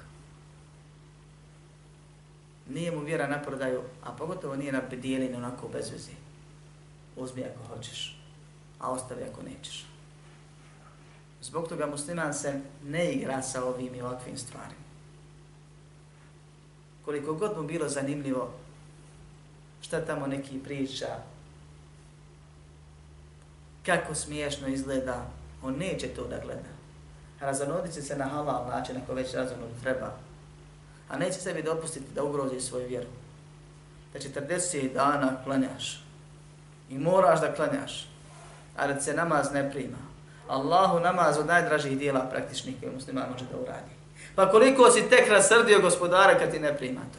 Nije 2.68 2.92
mu 2.92 3.00
vjera 3.00 3.26
na 3.26 3.42
prodaju, 3.42 3.82
a 4.02 4.12
pogotovo 4.12 4.56
nije 4.56 4.72
na 4.72 4.88
pedijelinu 4.90 5.36
onako 5.36 5.68
bez 5.68 5.90
vezi. 5.90 6.12
Uzmi 7.16 7.44
ako 7.44 7.74
hoćeš, 7.74 8.20
a 8.78 8.90
ostavi 8.90 9.22
ako 9.32 9.42
nećeš. 9.42 9.86
Zbog 11.42 11.68
toga 11.68 11.86
musliman 11.86 12.34
se 12.34 12.60
ne 12.84 13.12
igra 13.12 13.42
sa 13.42 13.64
ovim 13.64 13.94
i 13.94 14.02
ovakvim 14.02 14.36
stvarima. 14.36 14.81
Koliko 17.04 17.34
god 17.34 17.56
mu 17.56 17.62
bilo 17.62 17.88
zanimljivo 17.88 18.50
šta 19.80 20.00
tamo 20.00 20.26
neki 20.26 20.58
priča, 20.58 21.06
kako 23.86 24.14
smiješno 24.14 24.68
izgleda, 24.68 25.26
on 25.62 25.74
neće 25.74 26.08
to 26.08 26.24
da 26.24 26.38
gleda. 26.38 26.72
Razanodit 27.40 28.04
se 28.04 28.16
na 28.16 28.24
halal 28.24 28.68
način 28.68 28.96
ako 28.96 29.14
već 29.14 29.34
razanod 29.34 29.68
treba, 29.82 30.12
a 31.08 31.18
neće 31.18 31.38
sebi 31.38 31.62
dopustiti 31.62 32.14
da 32.14 32.24
ugrozi 32.24 32.60
svoju 32.60 32.88
vjeru. 32.88 33.08
Da 34.12 34.18
40 34.18 34.94
dana 34.94 35.44
klanjaš 35.44 36.04
i 36.90 36.98
moraš 36.98 37.40
da 37.40 37.54
klanjaš, 37.54 38.08
a 38.76 38.86
da 38.86 39.00
se 39.00 39.14
namaz 39.14 39.52
ne 39.52 39.70
prima. 39.70 39.98
Allahu 40.48 41.00
namaz 41.00 41.38
od 41.38 41.46
najdražih 41.46 41.98
dijela 41.98 42.28
praktičnih 42.30 42.76
koje 42.80 42.92
musliman 42.92 43.30
može 43.32 43.44
da 43.52 43.58
uradi. 43.58 44.01
Pa 44.34 44.50
koliko 44.50 44.90
si 44.90 45.08
tek 45.10 45.28
rasrdio 45.28 45.80
gospodara 45.80 46.38
kad 46.38 46.50
ti 46.50 46.58
ne 46.58 46.76
prima 46.76 47.00
to? 47.00 47.18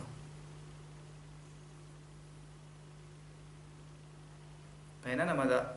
Pa 5.03 5.09
je 5.09 5.16
na 5.16 5.26
nama 5.26 5.45
da 5.45 5.76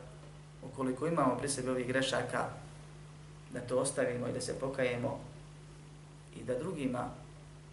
ukoliko 0.63 1.07
imamo 1.07 1.37
pri 1.37 1.49
sebi 1.49 1.69
ovih 1.69 1.87
grešaka, 1.87 2.45
da 3.53 3.59
to 3.59 3.77
ostavimo 3.77 4.27
i 4.27 4.33
da 4.33 4.41
se 4.41 4.59
pokajemo 4.59 5.19
i 6.35 6.43
da 6.43 6.59
drugima 6.59 7.09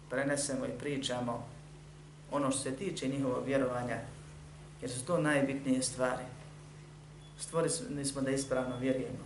prenesemo 0.09 0.65
i 0.65 0.79
pričamo 0.79 1.47
ono 2.31 2.51
što 2.51 2.61
se 2.61 2.75
tiče 2.75 3.07
njihovog 3.07 3.45
vjerovanja, 3.45 3.97
jer 4.81 4.91
su 4.91 5.05
to 5.05 5.17
najbitnije 5.17 5.81
stvari. 5.81 6.23
Stvorili 7.39 8.05
smo 8.05 8.21
da 8.21 8.31
ispravno 8.31 8.77
vjerujemo 8.77 9.25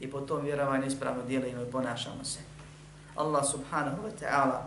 i 0.00 0.10
po 0.10 0.20
tom 0.20 0.44
vjerovanju 0.44 0.86
ispravno 0.86 1.22
dijelimo 1.22 1.62
i 1.62 1.70
ponašamo 1.70 2.24
se. 2.24 2.51
Allah 3.16 3.44
subhanahu 3.50 4.02
wa 4.02 4.10
ta'ala, 4.20 4.60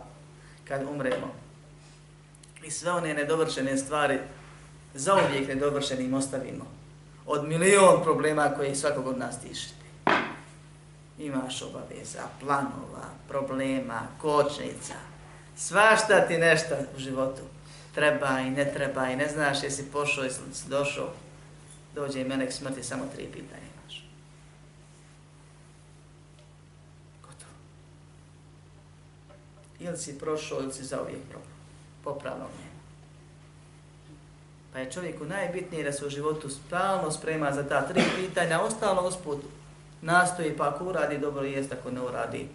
kad 0.68 0.82
umremo, 0.82 1.34
i 2.64 2.70
sve 2.70 2.92
one 2.92 3.14
nedovršene 3.14 3.76
stvari, 3.76 4.18
za 4.94 5.14
uvijek 5.14 5.48
nedovršenim 5.48 6.14
ostavimo, 6.14 6.64
od 7.26 7.48
milion 7.48 8.02
problema 8.02 8.50
koji 8.56 8.74
svakog 8.74 9.06
od 9.06 9.18
nas 9.18 9.40
tišete. 9.40 9.86
Imaš 11.18 11.62
obaveza, 11.62 12.22
planova, 12.40 13.06
problema, 13.28 14.00
kočnica, 14.20 14.94
svašta 15.56 16.26
ti 16.26 16.38
nešto 16.38 16.74
u 16.96 16.98
životu. 16.98 17.42
Treba 17.94 18.40
i 18.40 18.50
ne 18.50 18.72
treba 18.72 19.08
i 19.08 19.16
ne 19.16 19.28
znaš 19.28 19.62
jesi 19.62 19.90
pošao 19.92 20.24
i 20.24 20.30
si 20.30 20.68
došao, 20.68 21.08
dođe 21.94 22.20
i 22.20 22.24
melek 22.24 22.52
smrti, 22.52 22.82
samo 22.82 23.04
tri 23.14 23.26
pitanja 23.32 23.62
imaš. 23.74 24.04
Gotovo. 27.22 27.52
Ili 29.78 29.96
si 29.96 30.18
prošao 30.18 30.60
ili 30.60 30.72
si 30.72 30.84
zauvijek 30.84 31.22
popravljao 32.04 32.48
njemu. 32.58 32.76
Pa 34.72 34.78
je 34.78 34.92
čovjeku 34.92 35.24
najbitnije 35.24 35.84
da 35.84 35.92
se 35.92 36.06
u 36.06 36.10
životu 36.10 36.48
stalno 36.48 37.10
sprema 37.10 37.52
za 37.52 37.68
ta 37.68 37.88
tri 37.88 38.02
pitanja, 38.16 38.60
ostalo 38.60 39.08
usput 39.08 39.38
nastoji 40.02 40.56
pa 40.56 40.68
ako 40.68 40.84
uradi 40.84 41.18
dobro 41.18 41.44
jest, 41.44 41.72
ako 41.72 41.90
ne 41.90 42.00
uradi, 42.00 42.48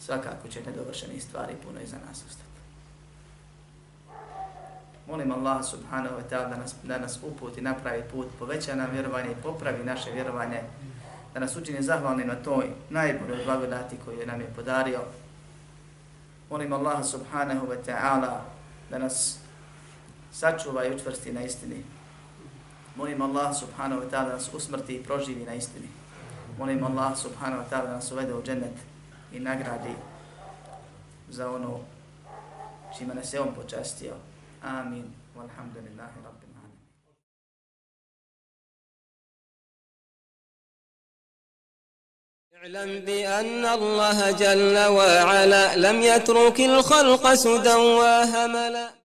svakako 0.00 0.48
će 0.48 0.60
nedovršeni 0.66 1.20
stvari 1.20 1.54
puno 1.64 1.80
iza 1.80 1.96
nas 2.08 2.24
ostati. 2.28 2.44
Molim 5.06 5.32
Allah 5.32 5.64
subhanahu 5.64 6.16
wa 6.16 6.22
ta'ala 6.30 6.48
da 6.48 6.56
nas, 6.56 6.74
da 6.82 6.98
nas 6.98 7.18
uputi, 7.22 7.60
napravi 7.60 8.02
put, 8.12 8.26
poveća 8.38 8.74
nam 8.74 8.90
vjerovanje 8.92 9.30
i 9.30 9.42
popravi 9.42 9.84
naše 9.84 10.10
vjerovanje, 10.10 10.60
da 11.34 11.40
nas 11.40 11.56
učini 11.56 11.82
zahvalni 11.82 12.24
na 12.24 12.34
toj 12.34 12.66
najboljoj 12.90 13.44
blagodati 13.44 13.96
koju 14.04 14.26
nam 14.26 14.40
je 14.40 14.52
podario. 14.56 15.00
Molim 16.54 16.70
Allaha 16.72 17.02
subhanahu 17.02 17.66
wa 17.66 17.74
ta'ala 17.82 18.46
da 18.90 18.98
nas 18.98 19.38
sačuva 20.30 20.86
i 20.86 20.94
učvrsti 20.94 21.32
na 21.32 21.42
istini. 21.42 21.82
Molim 22.96 23.22
Allah 23.22 23.50
subhanahu 23.50 24.04
wa 24.04 24.08
ta'ala 24.10 24.28
da 24.28 24.34
nas 24.38 24.54
usmrti 24.54 24.94
i 24.94 25.02
proživi 25.02 25.42
na 25.44 25.54
istini. 25.54 25.88
Molim 26.58 26.84
Allah 26.84 27.10
subhanahu 27.16 27.58
wa 27.62 27.68
ta'ala 27.68 27.86
da 27.86 27.94
nas 27.98 28.12
uvede 28.12 28.34
u 28.34 28.42
džennet 28.42 28.78
i 29.32 29.40
nagradi 29.40 29.96
za 31.28 31.50
ono 31.50 31.80
čime 32.98 33.14
nas 33.14 33.32
je 33.32 33.40
on 33.40 33.54
počastio. 33.54 34.14
Amin. 34.62 35.10
Walhamdulillahi 35.34 36.22
rabbil 36.24 36.33
اعلم 42.64 43.00
بأن 43.00 43.64
الله 43.64 44.30
جل 44.30 44.78
وعلا 44.78 45.76
لم 45.76 46.02
يترك 46.02 46.60
الخلق 46.60 47.34
سدى 47.34 47.74
وهملا. 47.74 49.03